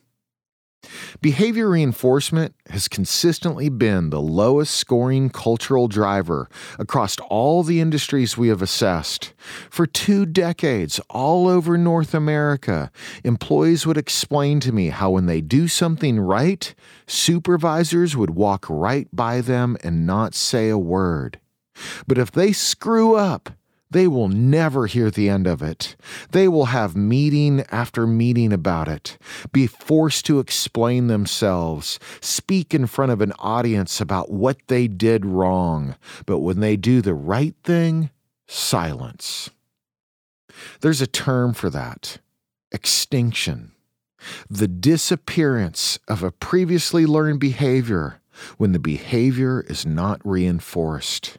Behavior 1.21 1.69
reinforcement 1.69 2.55
has 2.71 2.87
consistently 2.87 3.69
been 3.69 4.11
the 4.11 4.21
lowest 4.21 4.75
scoring 4.75 5.31
cultural 5.31 5.89
driver 5.89 6.49
across 6.79 7.17
all 7.29 7.63
the 7.63 7.81
industries 7.81 8.39
we 8.39 8.49
have 8.49 8.63
assessed. 8.63 9.35
For 9.69 9.87
two 9.87 10.27
decades, 10.27 11.01
all 11.11 11.49
over 11.49 11.77
North 11.77 12.15
America, 12.15 12.93
employees 13.25 13.87
would 13.87 13.97
explain 13.97 14.61
to 14.61 14.73
me 14.73 14.91
how 14.91 15.11
when 15.11 15.27
they 15.27 15.41
do 15.41 15.67
something 15.67 16.21
right, 16.21 16.73
supervisors 17.07 18.17
would 18.17 18.31
walk 18.31 18.67
right 18.69 19.09
by 19.13 19.41
them 19.41 19.77
and 19.83 20.07
not 20.07 20.35
say 20.35 20.69
a 20.69 20.79
word. 20.79 21.41
But 22.07 22.19
if 22.19 22.31
they 22.31 22.53
screw 22.53 23.15
up, 23.17 23.51
they 23.91 24.07
will 24.07 24.29
never 24.29 24.87
hear 24.87 25.11
the 25.11 25.29
end 25.29 25.47
of 25.47 25.63
it. 25.63 25.97
They 26.31 26.49
will 26.49 26.67
have 26.67 26.97
meeting 26.97 27.65
after 27.71 28.07
meeting 28.07 28.53
about 28.53 28.89
it, 28.89 29.19
be 29.53 29.67
forced 29.67 30.27
to 30.27 30.41
explain 30.41 31.07
themselves, 31.07 31.99
speak 32.21 32.75
in 32.75 32.87
front 32.87 33.13
of 33.13 33.21
an 33.21 33.33
audience 33.39 34.01
about 34.01 34.31
what 34.31 34.59
they 34.67 34.89
did 34.89 35.25
wrong. 35.25 35.97
But 36.27 36.41
when 36.41 36.61
they 36.61 36.77
do 36.77 37.01
the 37.01 37.15
right 37.15 37.55
thing, 37.65 38.11
silence. 38.47 39.51
There's 40.81 41.01
a 41.01 41.07
term 41.07 41.55
for 41.55 41.71
that 41.71 42.19
extinction. 42.73 43.73
The 44.51 44.69
disappearance 44.69 45.99
of 46.09 46.23
a 46.23 46.33
previously 46.33 47.07
learned 47.07 47.41
behavior 47.41 48.21
when 48.57 48.73
the 48.73 48.79
behavior 48.79 49.65
is 49.69 49.87
not 49.87 50.21
reinforced. 50.25 51.39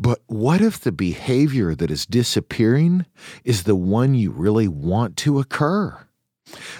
But 0.00 0.20
what 0.28 0.62
if 0.62 0.80
the 0.80 0.92
behavior 0.92 1.74
that 1.74 1.90
is 1.90 2.06
disappearing 2.06 3.04
is 3.44 3.64
the 3.64 3.76
one 3.76 4.14
you 4.14 4.30
really 4.30 4.66
want 4.66 5.18
to 5.18 5.38
occur? 5.38 6.06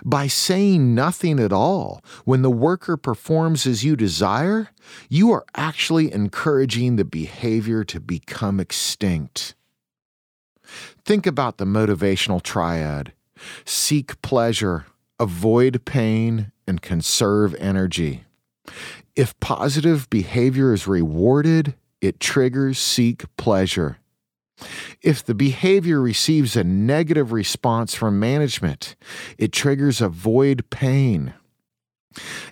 By 0.03 0.27
saying 0.27 0.95
nothing 0.95 1.39
at 1.39 1.53
all 1.53 2.03
when 2.25 2.41
the 2.41 2.50
worker 2.50 2.97
performs 2.97 3.67
as 3.67 3.85
you 3.85 3.95
desire, 3.95 4.71
you 5.11 5.31
are 5.33 5.45
actually 5.55 6.11
encouraging 6.11 6.97
the 6.97 7.05
behavior 7.05 7.85
to 7.85 8.00
become 8.00 8.59
extinct. 8.59 9.55
Think 11.05 11.27
about 11.27 11.59
the 11.59 11.67
motivational 11.67 12.43
triad 12.43 13.12
seek 13.67 14.21
pleasure, 14.23 14.87
avoid 15.19 15.85
pain, 15.85 16.53
and 16.67 16.81
conserve 16.81 17.55
energy. 17.57 18.25
If 19.15 19.39
positive 19.41 20.09
behavior 20.11 20.73
is 20.73 20.87
rewarded, 20.87 21.75
it 22.00 22.21
triggers 22.21 22.78
seek 22.78 23.25
pleasure. 23.37 23.99
If 25.02 25.25
the 25.25 25.35
behavior 25.35 26.00
receives 26.00 26.57
a 26.57 26.64
negative 26.64 27.33
response 27.33 27.95
from 27.95 28.21
management, 28.21 28.97
it 29.38 29.52
triggers 29.52 30.00
avoid 30.00 30.69
pain. 30.71 31.35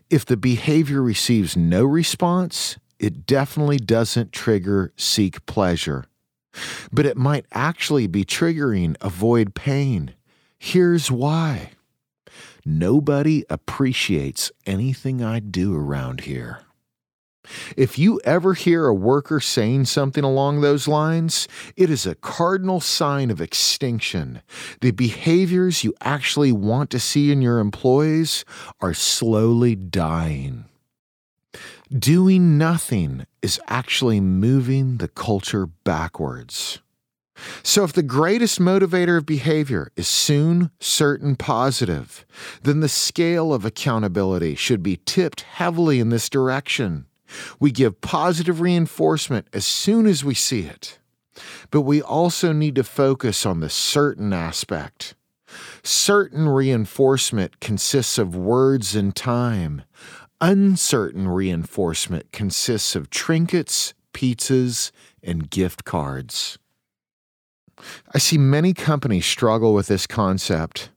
If 0.08 0.24
the 0.24 0.36
behavior 0.36 1.02
receives 1.02 1.56
no 1.56 1.84
response, 1.84 2.78
it 2.98 3.26
definitely 3.26 3.78
doesn't 3.78 4.32
trigger 4.32 4.92
seek 4.96 5.44
pleasure. 5.46 6.06
But 6.90 7.06
it 7.06 7.16
might 7.16 7.46
actually 7.52 8.06
be 8.06 8.24
triggering 8.24 8.96
avoid 9.00 9.54
pain. 9.54 10.14
Here's 10.58 11.10
why 11.10 11.72
nobody 12.64 13.44
appreciates 13.48 14.50
anything 14.66 15.22
I 15.22 15.40
do 15.40 15.76
around 15.76 16.22
here. 16.22 16.60
If 17.76 17.98
you 17.98 18.20
ever 18.24 18.54
hear 18.54 18.86
a 18.86 18.94
worker 18.94 19.40
saying 19.40 19.86
something 19.86 20.24
along 20.24 20.60
those 20.60 20.88
lines, 20.88 21.48
it 21.76 21.90
is 21.90 22.06
a 22.06 22.14
cardinal 22.14 22.80
sign 22.80 23.30
of 23.30 23.40
extinction. 23.40 24.42
The 24.80 24.90
behaviors 24.90 25.84
you 25.84 25.94
actually 26.00 26.52
want 26.52 26.90
to 26.90 27.00
see 27.00 27.30
in 27.32 27.42
your 27.42 27.58
employees 27.58 28.44
are 28.80 28.94
slowly 28.94 29.74
dying. 29.74 30.64
Doing 31.90 32.58
nothing 32.58 33.26
is 33.40 33.60
actually 33.66 34.20
moving 34.20 34.98
the 34.98 35.08
culture 35.08 35.66
backwards. 35.66 36.80
So, 37.62 37.84
if 37.84 37.92
the 37.92 38.02
greatest 38.02 38.58
motivator 38.58 39.16
of 39.16 39.24
behavior 39.24 39.92
is 39.96 40.08
soon, 40.08 40.70
certain, 40.80 41.36
positive, 41.36 42.26
then 42.62 42.80
the 42.80 42.88
scale 42.88 43.54
of 43.54 43.64
accountability 43.64 44.54
should 44.54 44.82
be 44.82 45.00
tipped 45.06 45.42
heavily 45.42 46.00
in 46.00 46.10
this 46.10 46.28
direction. 46.28 47.06
We 47.58 47.70
give 47.70 48.00
positive 48.00 48.60
reinforcement 48.60 49.46
as 49.52 49.66
soon 49.66 50.06
as 50.06 50.24
we 50.24 50.34
see 50.34 50.62
it. 50.62 50.98
But 51.70 51.82
we 51.82 52.02
also 52.02 52.52
need 52.52 52.74
to 52.76 52.84
focus 52.84 53.46
on 53.46 53.60
the 53.60 53.70
certain 53.70 54.32
aspect. 54.32 55.14
Certain 55.82 56.48
reinforcement 56.48 57.60
consists 57.60 58.18
of 58.18 58.36
words 58.36 58.94
and 58.94 59.14
time. 59.14 59.82
Uncertain 60.40 61.28
reinforcement 61.28 62.30
consists 62.32 62.94
of 62.94 63.10
trinkets, 63.10 63.94
pizzas, 64.12 64.90
and 65.22 65.50
gift 65.50 65.84
cards. 65.84 66.58
I 68.14 68.18
see 68.18 68.38
many 68.38 68.74
companies 68.74 69.26
struggle 69.26 69.74
with 69.74 69.86
this 69.86 70.06
concept. 70.06 70.90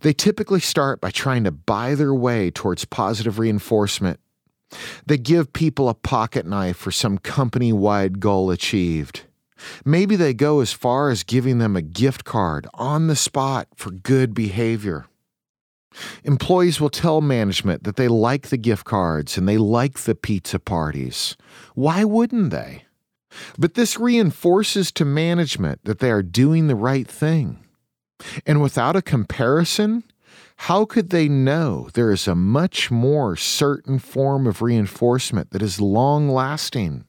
They 0.00 0.12
typically 0.12 0.60
start 0.60 1.00
by 1.00 1.10
trying 1.10 1.44
to 1.44 1.50
buy 1.50 1.94
their 1.94 2.14
way 2.14 2.50
towards 2.50 2.84
positive 2.84 3.38
reinforcement 3.38 4.20
they 5.06 5.18
give 5.18 5.52
people 5.52 5.88
a 5.88 5.94
pocket 5.94 6.46
knife 6.46 6.76
for 6.76 6.90
some 6.90 7.18
company 7.18 7.72
wide 7.72 8.20
goal 8.20 8.50
achieved. 8.50 9.22
Maybe 9.84 10.16
they 10.16 10.34
go 10.34 10.60
as 10.60 10.72
far 10.72 11.10
as 11.10 11.22
giving 11.22 11.58
them 11.58 11.76
a 11.76 11.82
gift 11.82 12.24
card 12.24 12.66
on 12.74 13.06
the 13.06 13.16
spot 13.16 13.68
for 13.74 13.90
good 13.90 14.34
behavior. 14.34 15.06
Employees 16.24 16.80
will 16.80 16.90
tell 16.90 17.20
management 17.20 17.84
that 17.84 17.96
they 17.96 18.08
like 18.08 18.48
the 18.48 18.58
gift 18.58 18.84
cards 18.84 19.38
and 19.38 19.48
they 19.48 19.56
like 19.56 20.00
the 20.00 20.14
pizza 20.14 20.58
parties. 20.58 21.36
Why 21.74 22.04
wouldn't 22.04 22.50
they? 22.50 22.84
But 23.58 23.74
this 23.74 23.98
reinforces 23.98 24.92
to 24.92 25.04
management 25.04 25.84
that 25.84 25.98
they 25.98 26.10
are 26.10 26.22
doing 26.22 26.66
the 26.66 26.74
right 26.74 27.08
thing. 27.08 27.64
And 28.46 28.62
without 28.62 28.96
a 28.96 29.02
comparison, 29.02 30.04
how 30.56 30.84
could 30.84 31.10
they 31.10 31.28
know 31.28 31.88
there 31.94 32.10
is 32.10 32.26
a 32.26 32.34
much 32.34 32.90
more 32.90 33.36
certain 33.36 33.98
form 33.98 34.46
of 34.46 34.62
reinforcement 34.62 35.50
that 35.50 35.62
is 35.62 35.80
long 35.80 36.28
lasting? 36.28 37.04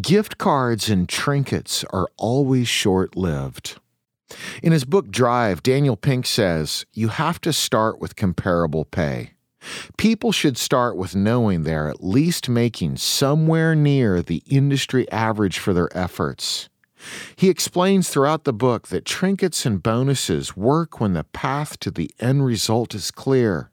Gift 0.00 0.38
cards 0.38 0.88
and 0.88 1.08
trinkets 1.08 1.84
are 1.92 2.08
always 2.16 2.68
short 2.68 3.16
lived. 3.16 3.80
In 4.62 4.70
his 4.70 4.84
book 4.84 5.10
Drive, 5.10 5.62
Daniel 5.62 5.96
Pink 5.96 6.26
says, 6.26 6.86
You 6.92 7.08
have 7.08 7.40
to 7.40 7.52
start 7.52 8.00
with 8.00 8.14
comparable 8.14 8.84
pay. 8.84 9.32
People 9.96 10.32
should 10.32 10.56
start 10.56 10.96
with 10.96 11.16
knowing 11.16 11.62
they're 11.62 11.88
at 11.88 12.04
least 12.04 12.48
making 12.48 12.96
somewhere 12.96 13.74
near 13.74 14.22
the 14.22 14.42
industry 14.46 15.10
average 15.10 15.58
for 15.58 15.74
their 15.74 15.94
efforts. 15.96 16.68
He 17.36 17.48
explains 17.48 18.08
throughout 18.08 18.44
the 18.44 18.52
book 18.52 18.88
that 18.88 19.04
trinkets 19.04 19.64
and 19.64 19.82
bonuses 19.82 20.56
work 20.56 21.00
when 21.00 21.14
the 21.14 21.24
path 21.24 21.78
to 21.80 21.90
the 21.90 22.10
end 22.20 22.44
result 22.44 22.94
is 22.94 23.10
clear. 23.10 23.70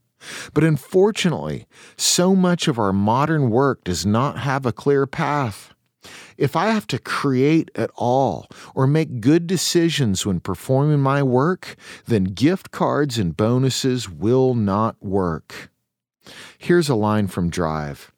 But 0.53 0.63
unfortunately, 0.63 1.67
so 1.96 2.36
much 2.36 2.67
of 2.67 2.79
our 2.79 2.93
modern 2.93 3.50
work 3.50 3.84
does 3.84 4.05
not 4.05 4.39
have 4.39 4.65
a 4.65 4.74
clear 4.74 5.05
path. 5.05 5.74
If 6.38 6.55
I 6.55 6.67
have 6.67 6.88
to 6.88 7.00
create 7.00 7.72
at 7.75 7.91
all 7.96 8.48
or 8.75 8.88
make 8.88 9.19
good 9.19 9.48
decisions 9.48 10.25
when 10.25 10.39
performing 10.39 11.00
my 11.00 11.24
work, 11.24 11.75
then 12.05 12.25
gift 12.25 12.72
cards 12.72 13.17
and 13.17 13.36
bonuses 13.36 14.10
will 14.10 14.53
not 14.53 14.96
work. 15.03 15.69
Here's 16.57 16.89
a 16.89 16.96
line 16.96 17.27
from 17.27 17.50
Drive 17.50 18.12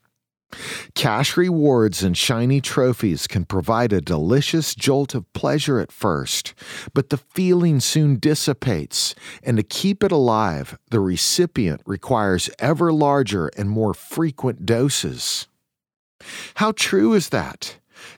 Cash 0.95 1.37
rewards 1.37 2.03
and 2.03 2.17
shiny 2.17 2.59
trophies 2.59 3.27
can 3.27 3.45
provide 3.45 3.93
a 3.93 4.01
delicious 4.01 4.73
jolt 4.73 5.13
of 5.13 5.31
pleasure 5.33 5.79
at 5.79 5.91
first, 5.91 6.53
but 6.93 7.09
the 7.09 7.17
feeling 7.17 7.79
soon 7.79 8.17
dissipates, 8.17 9.13
and 9.43 9.57
to 9.57 9.63
keep 9.63 10.03
it 10.03 10.11
alive, 10.11 10.77
the 10.89 10.99
recipient 10.99 11.81
requires 11.85 12.49
ever 12.59 12.91
larger 12.91 13.49
and 13.57 13.69
more 13.69 13.93
frequent 13.93 14.65
doses. 14.65 15.47
How 16.55 16.71
true 16.71 17.13
is 17.13 17.29
that? 17.29 17.77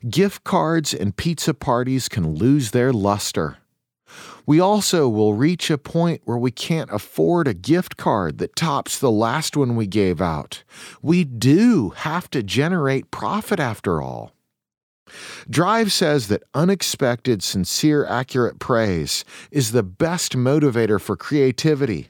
Gift 0.09 0.43
cards 0.43 0.93
and 0.93 1.15
pizza 1.15 1.53
parties 1.53 2.07
can 2.07 2.35
lose 2.35 2.71
their 2.71 2.93
luster. 2.93 3.57
We 4.45 4.59
also 4.59 5.07
will 5.07 5.33
reach 5.33 5.69
a 5.69 5.77
point 5.77 6.21
where 6.25 6.37
we 6.37 6.51
can't 6.51 6.91
afford 6.91 7.47
a 7.47 7.53
gift 7.53 7.97
card 7.97 8.37
that 8.39 8.55
tops 8.55 8.97
the 8.97 9.11
last 9.11 9.55
one 9.55 9.75
we 9.75 9.87
gave 9.87 10.21
out. 10.21 10.63
We 11.01 11.23
do 11.23 11.89
have 11.89 12.29
to 12.31 12.43
generate 12.43 13.11
profit 13.11 13.59
after 13.59 14.01
all. 14.01 14.31
Drive 15.49 15.91
says 15.91 16.27
that 16.29 16.43
unexpected, 16.53 17.43
sincere, 17.43 18.05
accurate 18.05 18.59
praise 18.59 19.25
is 19.51 19.71
the 19.71 19.83
best 19.83 20.33
motivator 20.37 20.99
for 20.99 21.17
creativity. 21.17 22.09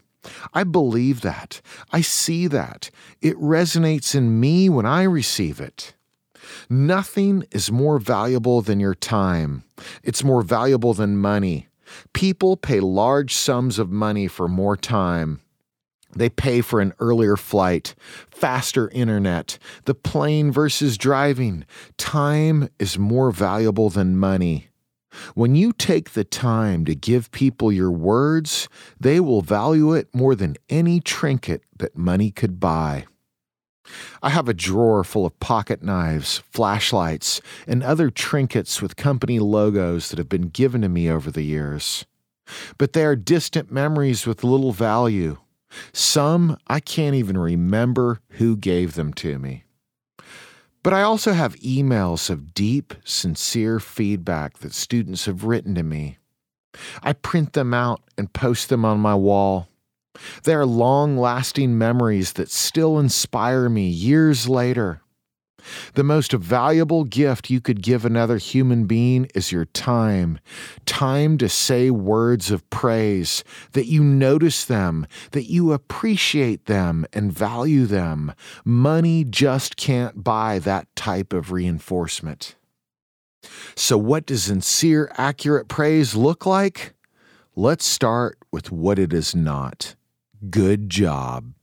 I 0.53 0.63
believe 0.63 1.21
that. 1.21 1.61
I 1.91 2.01
see 2.01 2.47
that. 2.47 2.91
It 3.21 3.35
resonates 3.37 4.13
in 4.13 4.39
me 4.39 4.69
when 4.69 4.85
I 4.85 5.03
receive 5.03 5.59
it. 5.59 5.95
Nothing 6.69 7.45
is 7.51 7.71
more 7.71 7.99
valuable 7.99 8.61
than 8.61 8.79
your 8.79 8.95
time. 8.95 9.63
It's 10.03 10.23
more 10.23 10.41
valuable 10.41 10.93
than 10.93 11.17
money. 11.17 11.67
People 12.13 12.57
pay 12.57 12.79
large 12.79 13.33
sums 13.33 13.79
of 13.79 13.91
money 13.91 14.27
for 14.27 14.47
more 14.47 14.77
time. 14.77 15.41
They 16.15 16.29
pay 16.29 16.61
for 16.61 16.81
an 16.81 16.93
earlier 16.99 17.37
flight, 17.37 17.95
faster 18.29 18.89
internet, 18.89 19.57
the 19.85 19.95
plane 19.95 20.51
versus 20.51 20.97
driving. 20.97 21.65
Time 21.97 22.69
is 22.79 22.99
more 22.99 23.31
valuable 23.31 23.89
than 23.89 24.17
money. 24.17 24.67
When 25.35 25.55
you 25.55 25.73
take 25.73 26.11
the 26.11 26.23
time 26.23 26.85
to 26.85 26.95
give 26.95 27.31
people 27.31 27.71
your 27.71 27.91
words, 27.91 28.69
they 28.99 29.19
will 29.19 29.41
value 29.41 29.93
it 29.93 30.13
more 30.13 30.35
than 30.35 30.55
any 30.69 30.99
trinket 30.99 31.63
that 31.77 31.97
money 31.97 32.31
could 32.31 32.59
buy. 32.59 33.05
I 34.21 34.29
have 34.29 34.47
a 34.47 34.53
drawer 34.53 35.03
full 35.03 35.25
of 35.25 35.39
pocket 35.39 35.83
knives, 35.83 36.43
flashlights, 36.49 37.41
and 37.67 37.83
other 37.83 38.09
trinkets 38.09 38.81
with 38.81 38.95
company 38.95 39.39
logos 39.39 40.09
that 40.09 40.19
have 40.19 40.29
been 40.29 40.49
given 40.49 40.81
to 40.81 40.89
me 40.89 41.09
over 41.09 41.31
the 41.31 41.43
years. 41.43 42.05
But 42.77 42.93
they 42.93 43.05
are 43.05 43.15
distant 43.15 43.71
memories 43.71 44.25
with 44.25 44.43
little 44.43 44.71
value. 44.71 45.37
Some 45.93 46.57
I 46.67 46.79
can't 46.79 47.15
even 47.15 47.37
remember 47.37 48.19
who 48.31 48.57
gave 48.57 48.95
them 48.95 49.13
to 49.13 49.39
me. 49.39 49.63
But 50.83 50.93
I 50.93 51.03
also 51.03 51.33
have 51.33 51.55
emails 51.57 52.29
of 52.29 52.53
deep, 52.53 52.93
sincere 53.05 53.79
feedback 53.79 54.59
that 54.59 54.73
students 54.73 55.25
have 55.25 55.43
written 55.43 55.75
to 55.75 55.83
me. 55.83 56.17
I 57.03 57.13
print 57.13 57.53
them 57.53 57.73
out 57.73 58.01
and 58.17 58.33
post 58.33 58.69
them 58.69 58.83
on 58.83 58.99
my 58.99 59.13
wall. 59.13 59.67
They 60.43 60.53
are 60.53 60.65
long 60.65 61.17
lasting 61.17 61.77
memories 61.77 62.33
that 62.33 62.51
still 62.51 62.99
inspire 62.99 63.69
me 63.69 63.87
years 63.87 64.47
later. 64.47 65.01
The 65.93 66.03
most 66.03 66.33
valuable 66.33 67.03
gift 67.03 67.49
you 67.49 67.61
could 67.61 67.81
give 67.81 68.05
another 68.05 68.37
human 68.37 68.85
being 68.85 69.27
is 69.35 69.51
your 69.51 69.65
time. 69.65 70.39
Time 70.85 71.37
to 71.37 71.49
say 71.49 71.91
words 71.91 72.51
of 72.51 72.67
praise, 72.69 73.43
that 73.73 73.85
you 73.85 74.03
notice 74.03 74.65
them, 74.65 75.05
that 75.31 75.49
you 75.49 75.71
appreciate 75.71 76.65
them 76.65 77.05
and 77.13 77.31
value 77.31 77.85
them. 77.85 78.33
Money 78.65 79.23
just 79.23 79.77
can't 79.77 80.23
buy 80.23 80.59
that 80.59 80.93
type 80.95 81.33
of 81.33 81.51
reinforcement. 81.51 82.55
So, 83.75 83.97
what 83.97 84.27
does 84.27 84.43
sincere, 84.43 85.11
accurate 85.17 85.67
praise 85.67 86.15
look 86.15 86.45
like? 86.45 86.93
Let's 87.55 87.85
start 87.85 88.37
with 88.51 88.71
what 88.71 88.99
it 88.99 89.13
is 89.13 89.35
not. 89.35 89.95
Good 90.49 90.89
job. 90.89 91.53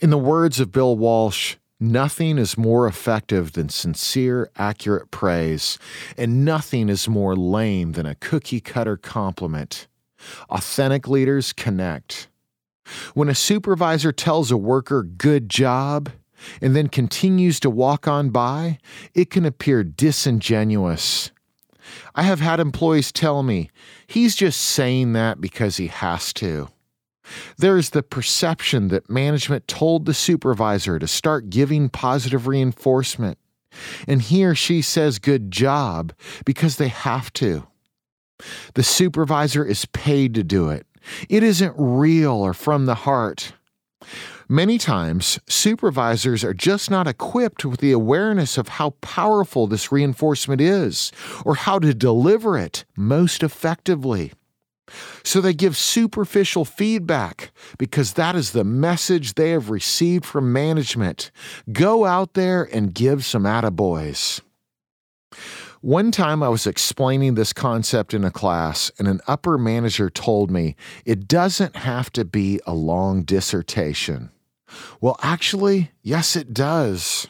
In 0.00 0.10
the 0.10 0.18
words 0.18 0.58
of 0.58 0.72
Bill 0.72 0.96
Walsh, 0.96 1.56
nothing 1.78 2.36
is 2.36 2.58
more 2.58 2.86
effective 2.86 3.52
than 3.52 3.68
sincere, 3.68 4.50
accurate 4.56 5.10
praise, 5.10 5.78
and 6.16 6.44
nothing 6.44 6.88
is 6.88 7.08
more 7.08 7.36
lame 7.36 7.92
than 7.92 8.06
a 8.06 8.16
cookie 8.16 8.60
cutter 8.60 8.96
compliment. 8.96 9.86
Authentic 10.50 11.06
leaders 11.06 11.52
connect. 11.52 12.28
When 13.14 13.28
a 13.28 13.34
supervisor 13.34 14.12
tells 14.12 14.50
a 14.50 14.56
worker, 14.56 15.02
good 15.02 15.48
job, 15.48 16.10
and 16.60 16.74
then 16.74 16.88
continues 16.88 17.60
to 17.60 17.70
walk 17.70 18.08
on 18.08 18.30
by, 18.30 18.78
it 19.14 19.30
can 19.30 19.44
appear 19.44 19.84
disingenuous. 19.84 21.30
I 22.14 22.22
have 22.22 22.40
had 22.40 22.58
employees 22.58 23.12
tell 23.12 23.42
me, 23.42 23.70
he's 24.06 24.34
just 24.34 24.60
saying 24.60 25.12
that 25.12 25.40
because 25.40 25.76
he 25.76 25.86
has 25.86 26.32
to. 26.34 26.68
There 27.58 27.76
is 27.76 27.90
the 27.90 28.02
perception 28.02 28.88
that 28.88 29.10
management 29.10 29.68
told 29.68 30.04
the 30.04 30.14
supervisor 30.14 30.98
to 30.98 31.06
start 31.06 31.50
giving 31.50 31.88
positive 31.88 32.46
reinforcement, 32.46 33.38
and 34.06 34.22
he 34.22 34.44
or 34.44 34.54
she 34.54 34.82
says 34.82 35.18
good 35.18 35.50
job 35.50 36.12
because 36.44 36.76
they 36.76 36.88
have 36.88 37.32
to. 37.34 37.66
The 38.74 38.82
supervisor 38.82 39.64
is 39.64 39.86
paid 39.86 40.34
to 40.34 40.44
do 40.44 40.68
it. 40.68 40.86
It 41.28 41.42
isn't 41.42 41.74
real 41.76 42.32
or 42.32 42.54
from 42.54 42.86
the 42.86 42.94
heart. 42.94 43.52
Many 44.48 44.78
times, 44.78 45.40
supervisors 45.48 46.44
are 46.44 46.54
just 46.54 46.88
not 46.90 47.08
equipped 47.08 47.64
with 47.64 47.80
the 47.80 47.90
awareness 47.90 48.56
of 48.56 48.68
how 48.68 48.90
powerful 49.00 49.66
this 49.66 49.90
reinforcement 49.90 50.60
is 50.60 51.10
or 51.44 51.56
how 51.56 51.80
to 51.80 51.92
deliver 51.92 52.56
it 52.56 52.84
most 52.96 53.42
effectively. 53.42 54.32
So 55.24 55.40
they 55.40 55.54
give 55.54 55.76
superficial 55.76 56.64
feedback 56.64 57.50
because 57.78 58.12
that 58.12 58.36
is 58.36 58.52
the 58.52 58.64
message 58.64 59.34
they 59.34 59.50
have 59.50 59.70
received 59.70 60.24
from 60.24 60.52
management. 60.52 61.30
Go 61.72 62.04
out 62.04 62.34
there 62.34 62.62
and 62.62 62.94
give 62.94 63.24
some 63.24 63.44
attaboys. 63.44 64.40
One 65.80 66.10
time 66.10 66.42
I 66.42 66.48
was 66.48 66.66
explaining 66.66 67.34
this 67.34 67.52
concept 67.52 68.14
in 68.14 68.24
a 68.24 68.30
class, 68.30 68.90
and 68.98 69.06
an 69.06 69.20
upper 69.28 69.58
manager 69.58 70.10
told 70.10 70.50
me 70.50 70.74
it 71.04 71.28
doesn't 71.28 71.76
have 71.76 72.10
to 72.12 72.24
be 72.24 72.60
a 72.66 72.74
long 72.74 73.22
dissertation. 73.22 74.30
Well, 75.00 75.16
actually, 75.22 75.92
yes, 76.02 76.34
it 76.34 76.52
does. 76.52 77.28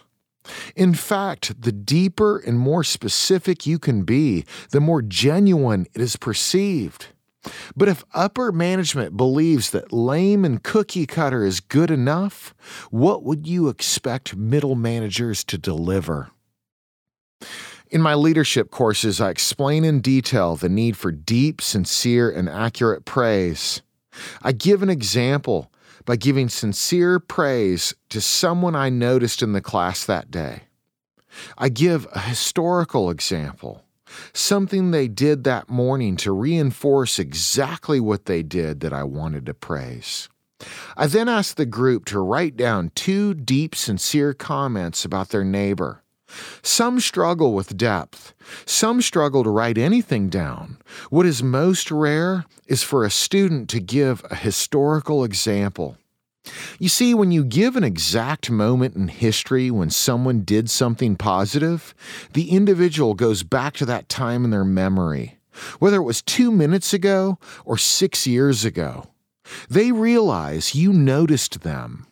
In 0.74 0.94
fact, 0.94 1.60
the 1.60 1.72
deeper 1.72 2.38
and 2.38 2.58
more 2.58 2.84
specific 2.84 3.66
you 3.66 3.78
can 3.78 4.04
be, 4.04 4.44
the 4.70 4.80
more 4.80 5.02
genuine 5.02 5.86
it 5.92 6.00
is 6.00 6.16
perceived. 6.16 7.08
But 7.76 7.88
if 7.88 8.04
upper 8.14 8.52
management 8.52 9.16
believes 9.16 9.70
that 9.70 9.92
lame 9.92 10.44
and 10.44 10.62
cookie 10.62 11.06
cutter 11.06 11.44
is 11.44 11.60
good 11.60 11.90
enough, 11.90 12.54
what 12.90 13.22
would 13.22 13.46
you 13.46 13.68
expect 13.68 14.36
middle 14.36 14.74
managers 14.74 15.44
to 15.44 15.58
deliver? 15.58 16.30
In 17.88 18.02
my 18.02 18.14
leadership 18.14 18.70
courses, 18.70 19.20
I 19.20 19.30
explain 19.30 19.84
in 19.84 20.00
detail 20.00 20.56
the 20.56 20.68
need 20.68 20.96
for 20.96 21.12
deep, 21.12 21.60
sincere, 21.60 22.28
and 22.28 22.48
accurate 22.48 23.04
praise. 23.04 23.82
I 24.42 24.52
give 24.52 24.82
an 24.82 24.90
example 24.90 25.70
by 26.04 26.16
giving 26.16 26.48
sincere 26.48 27.20
praise 27.20 27.94
to 28.08 28.20
someone 28.20 28.74
I 28.74 28.88
noticed 28.88 29.42
in 29.42 29.52
the 29.52 29.60
class 29.60 30.04
that 30.04 30.30
day. 30.30 30.62
I 31.58 31.68
give 31.68 32.06
a 32.12 32.20
historical 32.20 33.10
example 33.10 33.85
something 34.32 34.90
they 34.90 35.08
did 35.08 35.44
that 35.44 35.68
morning 35.68 36.16
to 36.16 36.32
reinforce 36.32 37.18
exactly 37.18 38.00
what 38.00 38.26
they 38.26 38.42
did 38.42 38.80
that 38.80 38.92
I 38.92 39.02
wanted 39.02 39.46
to 39.46 39.54
praise. 39.54 40.28
I 40.96 41.06
then 41.06 41.28
asked 41.28 41.56
the 41.56 41.66
group 41.66 42.06
to 42.06 42.20
write 42.20 42.56
down 42.56 42.90
two 42.94 43.34
deep, 43.34 43.74
sincere 43.74 44.32
comments 44.32 45.04
about 45.04 45.28
their 45.28 45.44
neighbor. 45.44 46.02
Some 46.62 46.98
struggle 47.00 47.54
with 47.54 47.76
depth. 47.76 48.34
Some 48.64 49.00
struggle 49.00 49.44
to 49.44 49.50
write 49.50 49.78
anything 49.78 50.28
down. 50.28 50.78
What 51.10 51.26
is 51.26 51.42
most 51.42 51.90
rare 51.90 52.44
is 52.66 52.82
for 52.82 53.04
a 53.04 53.10
student 53.10 53.68
to 53.70 53.80
give 53.80 54.24
a 54.30 54.34
historical 54.34 55.24
example. 55.24 55.98
You 56.78 56.88
see, 56.88 57.14
when 57.14 57.32
you 57.32 57.44
give 57.44 57.76
an 57.76 57.84
exact 57.84 58.50
moment 58.50 58.96
in 58.96 59.08
history 59.08 59.70
when 59.70 59.90
someone 59.90 60.42
did 60.42 60.70
something 60.70 61.16
positive, 61.16 61.94
the 62.32 62.50
individual 62.50 63.14
goes 63.14 63.42
back 63.42 63.74
to 63.74 63.86
that 63.86 64.08
time 64.08 64.44
in 64.44 64.50
their 64.50 64.64
memory, 64.64 65.38
whether 65.78 65.96
it 65.96 66.04
was 66.04 66.22
two 66.22 66.50
minutes 66.50 66.92
ago 66.92 67.38
or 67.64 67.76
six 67.78 68.26
years 68.26 68.64
ago. 68.64 69.06
They 69.68 69.92
realize 69.92 70.74
you 70.74 70.92
noticed 70.92 71.62
them. 71.62 72.06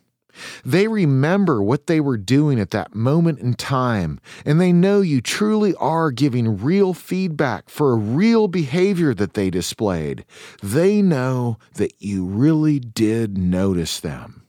They 0.65 0.89
remember 0.89 1.63
what 1.63 1.87
they 1.87 2.01
were 2.01 2.17
doing 2.17 2.59
at 2.59 2.71
that 2.71 2.95
moment 2.95 3.39
in 3.39 3.55
time, 3.55 4.21
and 4.45 4.61
they 4.61 4.73
know 4.73 5.01
you 5.01 5.21
truly 5.21 5.75
are 5.77 6.11
giving 6.11 6.59
real 6.59 6.93
feedback 6.95 7.69
for 7.69 7.93
a 7.93 7.97
real 7.97 8.49
behavior 8.49 9.15
that 9.15 9.35
they 9.35 9.51
displayed. 9.51 10.25
They 10.63 11.03
know 11.03 11.59
that 11.75 11.93
you 11.99 12.25
really 12.25 12.79
did 12.81 13.39
notice 13.39 14.01
them. 14.01 14.43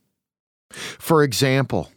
For 0.71 1.23
example, 1.23 1.91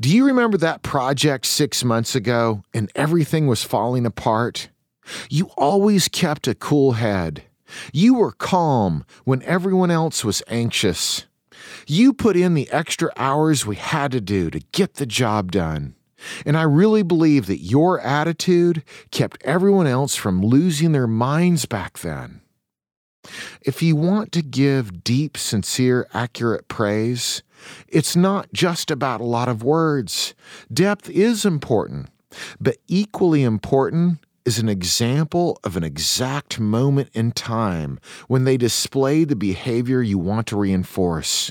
Do 0.00 0.14
you 0.14 0.24
remember 0.26 0.56
that 0.58 0.82
project 0.82 1.46
six 1.46 1.82
months 1.84 2.14
ago 2.14 2.62
and 2.72 2.90
everything 2.94 3.46
was 3.46 3.64
falling 3.64 4.06
apart? 4.06 4.68
You 5.30 5.50
always 5.56 6.08
kept 6.08 6.48
a 6.48 6.54
cool 6.54 6.92
head. 6.92 7.44
You 7.92 8.14
were 8.14 8.32
calm 8.32 9.04
when 9.24 9.42
everyone 9.42 9.90
else 9.90 10.24
was 10.24 10.42
anxious. 10.48 11.26
You 11.86 12.12
put 12.12 12.36
in 12.36 12.54
the 12.54 12.70
extra 12.70 13.10
hours 13.16 13.66
we 13.66 13.76
had 13.76 14.12
to 14.12 14.20
do 14.20 14.50
to 14.50 14.60
get 14.72 14.94
the 14.94 15.06
job 15.06 15.52
done. 15.52 15.94
And 16.44 16.56
I 16.56 16.62
really 16.62 17.02
believe 17.02 17.46
that 17.46 17.58
your 17.58 18.00
attitude 18.00 18.82
kept 19.10 19.42
everyone 19.44 19.86
else 19.86 20.16
from 20.16 20.42
losing 20.42 20.92
their 20.92 21.06
minds 21.06 21.66
back 21.66 21.98
then. 21.98 22.40
If 23.60 23.82
you 23.82 23.96
want 23.96 24.32
to 24.32 24.42
give 24.42 25.02
deep, 25.02 25.36
sincere, 25.36 26.06
accurate 26.14 26.68
praise, 26.68 27.42
it's 27.88 28.14
not 28.14 28.52
just 28.52 28.90
about 28.90 29.20
a 29.20 29.24
lot 29.24 29.48
of 29.48 29.62
words. 29.62 30.34
Depth 30.72 31.10
is 31.10 31.44
important, 31.44 32.08
but 32.60 32.76
equally 32.86 33.42
important 33.42 34.20
is 34.44 34.58
an 34.60 34.68
example 34.68 35.58
of 35.64 35.76
an 35.76 35.82
exact 35.82 36.60
moment 36.60 37.10
in 37.12 37.32
time 37.32 37.98
when 38.28 38.44
they 38.44 38.56
display 38.56 39.24
the 39.24 39.34
behavior 39.34 40.00
you 40.00 40.18
want 40.18 40.46
to 40.46 40.56
reinforce. 40.56 41.50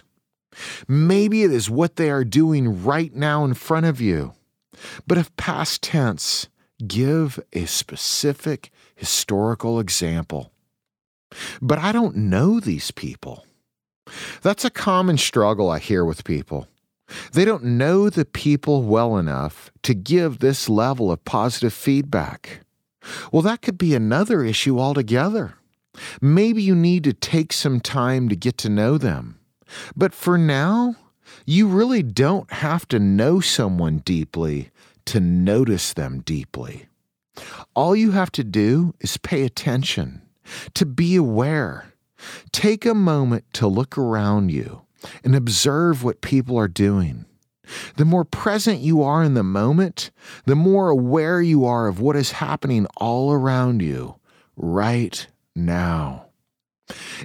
Maybe 0.87 1.43
it 1.43 1.51
is 1.51 1.69
what 1.69 1.95
they 1.95 2.09
are 2.09 2.23
doing 2.23 2.83
right 2.83 3.13
now 3.13 3.43
in 3.45 3.53
front 3.53 3.85
of 3.85 3.99
you. 4.01 4.33
But 5.07 5.17
if 5.17 5.35
past 5.37 5.81
tense, 5.81 6.47
give 6.85 7.39
a 7.53 7.65
specific 7.65 8.71
historical 8.95 9.79
example. 9.79 10.51
But 11.61 11.79
I 11.79 11.91
don't 11.91 12.15
know 12.15 12.59
these 12.59 12.91
people. 12.91 13.45
That's 14.41 14.65
a 14.65 14.69
common 14.69 15.17
struggle 15.17 15.69
I 15.69 15.79
hear 15.79 16.05
with 16.05 16.23
people. 16.23 16.67
They 17.33 17.45
don't 17.45 17.63
know 17.63 18.09
the 18.09 18.25
people 18.25 18.83
well 18.83 19.17
enough 19.17 19.71
to 19.83 19.93
give 19.93 20.39
this 20.39 20.69
level 20.69 21.11
of 21.11 21.23
positive 21.25 21.73
feedback. 21.73 22.61
Well, 23.31 23.43
that 23.43 23.61
could 23.61 23.77
be 23.77 23.93
another 23.93 24.43
issue 24.43 24.79
altogether. 24.79 25.55
Maybe 26.19 26.61
you 26.61 26.75
need 26.75 27.03
to 27.05 27.13
take 27.13 27.53
some 27.53 27.79
time 27.79 28.27
to 28.29 28.35
get 28.35 28.57
to 28.59 28.69
know 28.69 28.97
them. 28.97 29.39
But 29.95 30.13
for 30.13 30.37
now, 30.37 30.95
you 31.45 31.67
really 31.67 32.03
don't 32.03 32.51
have 32.51 32.87
to 32.89 32.99
know 32.99 33.39
someone 33.39 33.99
deeply 33.99 34.71
to 35.05 35.19
notice 35.19 35.93
them 35.93 36.21
deeply. 36.21 36.87
All 37.73 37.95
you 37.95 38.11
have 38.11 38.31
to 38.33 38.43
do 38.43 38.93
is 38.99 39.17
pay 39.17 39.43
attention, 39.43 40.21
to 40.73 40.85
be 40.85 41.15
aware. 41.15 41.93
Take 42.51 42.85
a 42.85 42.93
moment 42.93 43.45
to 43.53 43.67
look 43.67 43.97
around 43.97 44.51
you 44.51 44.83
and 45.23 45.35
observe 45.35 46.03
what 46.03 46.21
people 46.21 46.57
are 46.57 46.67
doing. 46.67 47.25
The 47.97 48.05
more 48.05 48.25
present 48.25 48.79
you 48.79 49.01
are 49.03 49.23
in 49.23 49.33
the 49.33 49.43
moment, 49.43 50.11
the 50.45 50.55
more 50.55 50.89
aware 50.89 51.41
you 51.41 51.65
are 51.65 51.87
of 51.87 51.99
what 51.99 52.15
is 52.15 52.33
happening 52.33 52.85
all 52.97 53.31
around 53.31 53.81
you 53.81 54.15
right 54.55 55.27
now. 55.55 56.27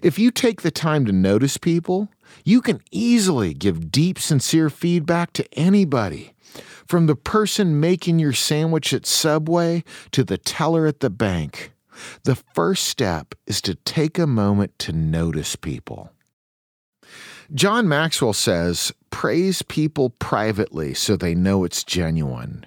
If 0.03 0.19
you 0.19 0.31
take 0.31 0.63
the 0.63 0.71
time 0.71 1.05
to 1.05 1.13
notice 1.13 1.59
people, 1.59 2.09
you 2.45 2.61
can 2.61 2.81
easily 2.91 3.55
give 3.55 3.91
deep, 3.91 4.19
sincere 4.19 4.71
feedback 4.71 5.33
to 5.35 5.59
anybody. 5.59 6.35
From 6.87 7.07
the 7.07 7.17
person 7.17 7.81
making 7.81 8.19
your 8.19 8.33
sandwich 8.33 8.93
at 8.93 9.07
Subway 9.07 9.85
to 10.11 10.25
the 10.25 10.39
teller 10.39 10.87
at 10.87 11.01
the 11.01 11.11
bank, 11.11 11.73
the 12.25 12.35
first 12.35 12.85
step 12.85 13.35
is 13.47 13.61
to 13.63 13.75
take 13.75 14.19
a 14.19 14.27
moment 14.27 14.79
to 14.81 14.93
notice 14.93 15.55
people. 15.57 16.11
John 17.53 17.89
Maxwell 17.89 18.33
says, 18.33 18.93
Praise 19.11 19.63
people 19.63 20.11
privately 20.11 20.95
so 20.95 21.17
they 21.17 21.35
know 21.35 21.65
it's 21.65 21.85
genuine. 21.85 22.65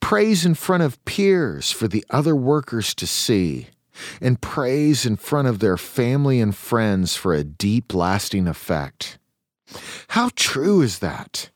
Praise 0.00 0.44
in 0.44 0.54
front 0.54 0.82
of 0.82 1.02
peers 1.04 1.70
for 1.70 1.88
the 1.88 2.04
other 2.10 2.34
workers 2.34 2.94
to 2.94 3.06
see. 3.06 3.68
And 4.20 4.40
praise 4.40 5.06
in 5.06 5.16
front 5.16 5.48
of 5.48 5.58
their 5.58 5.76
family 5.76 6.40
and 6.40 6.54
friends 6.54 7.16
for 7.16 7.34
a 7.34 7.44
deep, 7.44 7.94
lasting 7.94 8.46
effect. 8.46 9.18
How 10.08 10.30
true 10.34 10.80
is 10.80 10.98
that? 10.98 11.50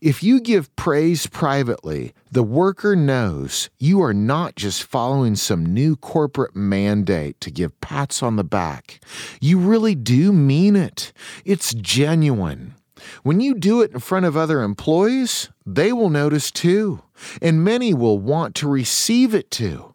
If 0.00 0.22
you 0.22 0.40
give 0.40 0.74
praise 0.76 1.26
privately, 1.26 2.12
the 2.30 2.42
worker 2.42 2.94
knows 2.94 3.70
you 3.78 4.02
are 4.02 4.14
not 4.14 4.54
just 4.54 4.82
following 4.82 5.36
some 5.36 5.64
new 5.64 5.96
corporate 5.96 6.54
mandate 6.54 7.40
to 7.40 7.50
give 7.50 7.80
pats 7.80 8.22
on 8.22 8.36
the 8.36 8.44
back. 8.44 9.00
You 9.40 9.58
really 9.58 9.94
do 9.94 10.32
mean 10.32 10.76
it. 10.76 11.12
It's 11.44 11.74
genuine. 11.74 12.74
When 13.22 13.40
you 13.40 13.54
do 13.54 13.80
it 13.82 13.92
in 13.92 14.00
front 14.00 14.26
of 14.26 14.36
other 14.36 14.62
employees, 14.62 15.48
they 15.66 15.92
will 15.92 16.10
notice 16.10 16.50
too, 16.50 17.02
and 17.40 17.64
many 17.64 17.92
will 17.94 18.18
want 18.18 18.54
to 18.56 18.68
receive 18.68 19.34
it 19.34 19.50
too. 19.50 19.91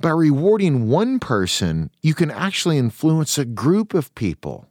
By 0.00 0.10
rewarding 0.10 0.88
one 0.88 1.18
person, 1.18 1.90
you 2.02 2.14
can 2.14 2.30
actually 2.30 2.78
influence 2.78 3.38
a 3.38 3.44
group 3.44 3.94
of 3.94 4.14
people. 4.14 4.66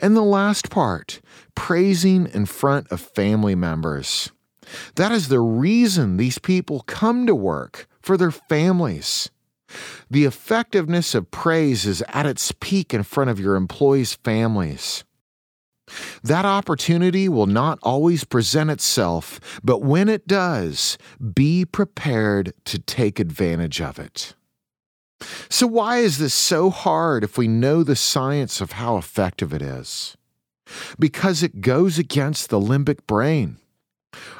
And 0.00 0.16
the 0.16 0.22
last 0.22 0.70
part, 0.70 1.20
praising 1.54 2.26
in 2.26 2.46
front 2.46 2.90
of 2.90 3.00
family 3.00 3.54
members. 3.54 4.30
That 4.96 5.12
is 5.12 5.28
the 5.28 5.40
reason 5.40 6.16
these 6.16 6.38
people 6.38 6.80
come 6.86 7.26
to 7.26 7.34
work 7.34 7.86
for 8.00 8.16
their 8.16 8.30
families. 8.30 9.30
The 10.10 10.24
effectiveness 10.24 11.14
of 11.14 11.30
praise 11.30 11.84
is 11.86 12.02
at 12.08 12.26
its 12.26 12.52
peak 12.60 12.94
in 12.94 13.02
front 13.02 13.30
of 13.30 13.40
your 13.40 13.56
employees' 13.56 14.14
families. 14.14 15.04
That 16.22 16.44
opportunity 16.44 17.28
will 17.28 17.46
not 17.46 17.78
always 17.82 18.24
present 18.24 18.70
itself, 18.70 19.40
but 19.62 19.82
when 19.82 20.08
it 20.08 20.26
does, 20.26 20.98
be 21.34 21.64
prepared 21.64 22.52
to 22.66 22.78
take 22.78 23.18
advantage 23.18 23.80
of 23.80 23.98
it. 23.98 24.34
So, 25.48 25.66
why 25.66 25.98
is 25.98 26.18
this 26.18 26.34
so 26.34 26.70
hard 26.70 27.24
if 27.24 27.36
we 27.36 27.48
know 27.48 27.82
the 27.82 27.96
science 27.96 28.60
of 28.60 28.72
how 28.72 28.96
effective 28.96 29.52
it 29.52 29.62
is? 29.62 30.16
Because 30.98 31.42
it 31.42 31.60
goes 31.60 31.98
against 31.98 32.50
the 32.50 32.60
limbic 32.60 33.06
brain. 33.06 33.58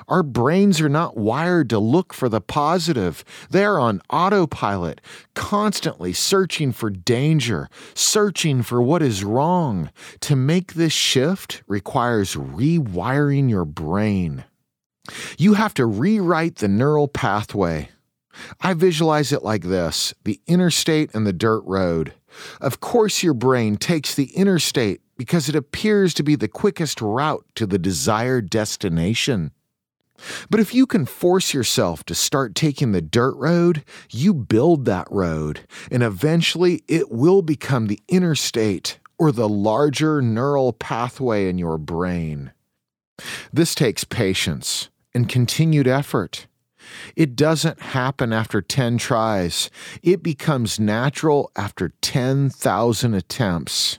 Our 0.08 0.22
brains 0.22 0.80
are 0.80 0.88
not 0.88 1.16
wired 1.16 1.68
to 1.70 1.78
look 1.78 2.14
for 2.14 2.28
the 2.28 2.40
positive. 2.40 3.24
They're 3.50 3.78
on 3.78 4.02
autopilot, 4.10 5.00
constantly 5.34 6.12
searching 6.12 6.72
for 6.72 6.90
danger, 6.90 7.68
searching 7.94 8.62
for 8.62 8.80
what 8.80 9.02
is 9.02 9.24
wrong. 9.24 9.90
To 10.20 10.36
make 10.36 10.74
this 10.74 10.92
shift 10.92 11.62
requires 11.66 12.34
rewiring 12.34 13.50
your 13.50 13.64
brain. 13.64 14.44
You 15.38 15.54
have 15.54 15.74
to 15.74 15.86
rewrite 15.86 16.56
the 16.56 16.68
neural 16.68 17.08
pathway. 17.08 17.90
I 18.60 18.74
visualize 18.74 19.32
it 19.32 19.42
like 19.42 19.64
this 19.64 20.14
the 20.24 20.40
interstate 20.46 21.14
and 21.14 21.26
the 21.26 21.32
dirt 21.32 21.62
road. 21.64 22.14
Of 22.60 22.80
course, 22.80 23.22
your 23.22 23.34
brain 23.34 23.76
takes 23.76 24.14
the 24.14 24.30
interstate 24.36 25.00
because 25.16 25.48
it 25.48 25.56
appears 25.56 26.14
to 26.14 26.22
be 26.22 26.36
the 26.36 26.48
quickest 26.48 27.00
route 27.00 27.44
to 27.56 27.66
the 27.66 27.78
desired 27.78 28.50
destination. 28.50 29.52
But 30.50 30.60
if 30.60 30.74
you 30.74 30.86
can 30.86 31.06
force 31.06 31.54
yourself 31.54 32.04
to 32.04 32.14
start 32.14 32.54
taking 32.54 32.92
the 32.92 33.02
dirt 33.02 33.36
road, 33.36 33.84
you 34.10 34.34
build 34.34 34.84
that 34.84 35.06
road, 35.10 35.60
and 35.90 36.02
eventually 36.02 36.82
it 36.88 37.10
will 37.10 37.42
become 37.42 37.86
the 37.86 38.00
interstate 38.08 38.98
or 39.18 39.32
the 39.32 39.48
larger 39.48 40.22
neural 40.22 40.72
pathway 40.72 41.48
in 41.48 41.58
your 41.58 41.78
brain. 41.78 42.52
This 43.52 43.74
takes 43.74 44.04
patience 44.04 44.90
and 45.14 45.28
continued 45.28 45.88
effort. 45.88 46.46
It 47.16 47.36
doesn't 47.36 47.80
happen 47.80 48.32
after 48.32 48.62
10 48.62 48.98
tries, 48.98 49.70
it 50.02 50.22
becomes 50.22 50.80
natural 50.80 51.50
after 51.56 51.90
10,000 52.00 53.14
attempts. 53.14 53.98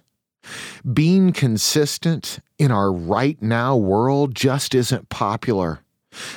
Being 0.91 1.31
consistent 1.31 2.39
in 2.57 2.71
our 2.71 2.91
right 2.91 3.39
now 3.41 3.75
world 3.75 4.33
just 4.33 4.73
isn't 4.73 5.09
popular. 5.09 5.81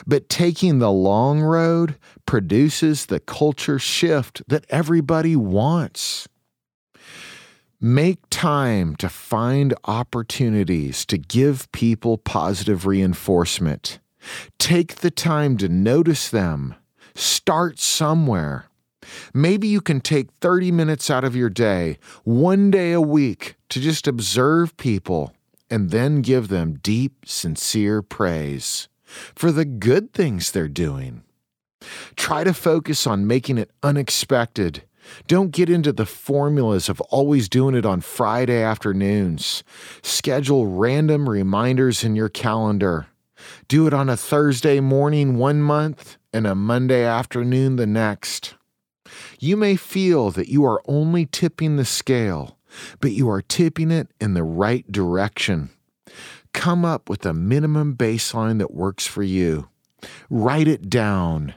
But 0.06 0.28
taking 0.28 0.78
the 0.78 0.90
long 0.90 1.40
road 1.40 1.96
produces 2.26 3.06
the 3.06 3.20
culture 3.20 3.78
shift 3.78 4.42
that 4.48 4.66
everybody 4.68 5.36
wants. 5.36 6.28
Make 7.80 8.20
time 8.30 8.94
to 8.96 9.08
find 9.08 9.74
opportunities 9.84 11.04
to 11.06 11.18
give 11.18 11.70
people 11.72 12.16
positive 12.16 12.86
reinforcement. 12.86 13.98
Take 14.58 14.96
the 14.96 15.10
time 15.10 15.56
to 15.56 15.68
notice 15.68 16.28
them. 16.28 16.76
Start 17.14 17.80
somewhere. 17.80 18.66
Maybe 19.34 19.66
you 19.66 19.80
can 19.80 20.00
take 20.00 20.30
30 20.40 20.70
minutes 20.70 21.10
out 21.10 21.24
of 21.24 21.34
your 21.34 21.50
day, 21.50 21.98
one 22.22 22.70
day 22.70 22.92
a 22.92 23.00
week, 23.00 23.56
to 23.70 23.80
just 23.80 24.06
observe 24.06 24.76
people 24.76 25.34
and 25.68 25.90
then 25.90 26.22
give 26.22 26.48
them 26.48 26.78
deep, 26.82 27.24
sincere 27.26 28.00
praise 28.00 28.88
for 29.34 29.52
the 29.52 29.64
good 29.64 30.12
things 30.12 30.50
they're 30.50 30.68
doing. 30.68 31.22
Try 32.16 32.44
to 32.44 32.54
focus 32.54 33.06
on 33.06 33.26
making 33.26 33.58
it 33.58 33.70
unexpected. 33.82 34.84
Don't 35.26 35.50
get 35.50 35.68
into 35.68 35.92
the 35.92 36.06
formulas 36.06 36.88
of 36.88 37.00
always 37.02 37.48
doing 37.48 37.74
it 37.74 37.84
on 37.84 38.00
Friday 38.00 38.62
afternoons. 38.62 39.64
Schedule 40.02 40.66
random 40.66 41.28
reminders 41.28 42.04
in 42.04 42.14
your 42.14 42.28
calendar. 42.28 43.08
Do 43.66 43.86
it 43.86 43.92
on 43.92 44.08
a 44.08 44.16
Thursday 44.16 44.78
morning 44.80 45.36
one 45.36 45.60
month 45.60 46.16
and 46.32 46.46
a 46.46 46.54
Monday 46.54 47.04
afternoon 47.04 47.76
the 47.76 47.86
next. 47.86 48.54
You 49.38 49.56
may 49.56 49.76
feel 49.76 50.30
that 50.30 50.48
you 50.48 50.64
are 50.64 50.82
only 50.86 51.26
tipping 51.26 51.76
the 51.76 51.84
scale, 51.84 52.58
but 53.00 53.12
you 53.12 53.28
are 53.28 53.42
tipping 53.42 53.90
it 53.90 54.08
in 54.20 54.34
the 54.34 54.44
right 54.44 54.90
direction. 54.90 55.70
Come 56.54 56.84
up 56.84 57.08
with 57.08 57.24
a 57.26 57.32
minimum 57.32 57.96
baseline 57.96 58.58
that 58.58 58.74
works 58.74 59.06
for 59.06 59.22
you. 59.22 59.68
Write 60.30 60.68
it 60.68 60.88
down. 60.90 61.54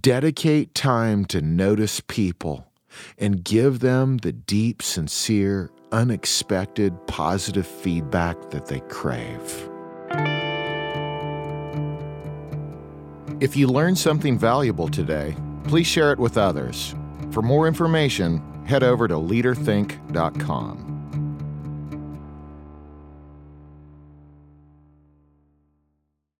Dedicate 0.00 0.74
time 0.74 1.24
to 1.26 1.40
notice 1.40 2.00
people 2.06 2.66
and 3.18 3.44
give 3.44 3.80
them 3.80 4.18
the 4.18 4.32
deep, 4.32 4.82
sincere, 4.82 5.70
unexpected, 5.92 7.06
positive 7.06 7.66
feedback 7.66 8.50
that 8.50 8.66
they 8.66 8.80
crave. 8.88 9.68
If 13.40 13.56
you 13.56 13.68
learned 13.68 13.98
something 13.98 14.38
valuable 14.38 14.88
today, 14.88 15.36
please 15.64 15.86
share 15.86 16.12
it 16.12 16.18
with 16.18 16.36
others. 16.36 16.94
For 17.30 17.40
more 17.40 17.68
information, 17.68 18.42
head 18.64 18.82
over 18.82 19.06
to 19.06 19.14
leaderthink.com. 19.14 20.97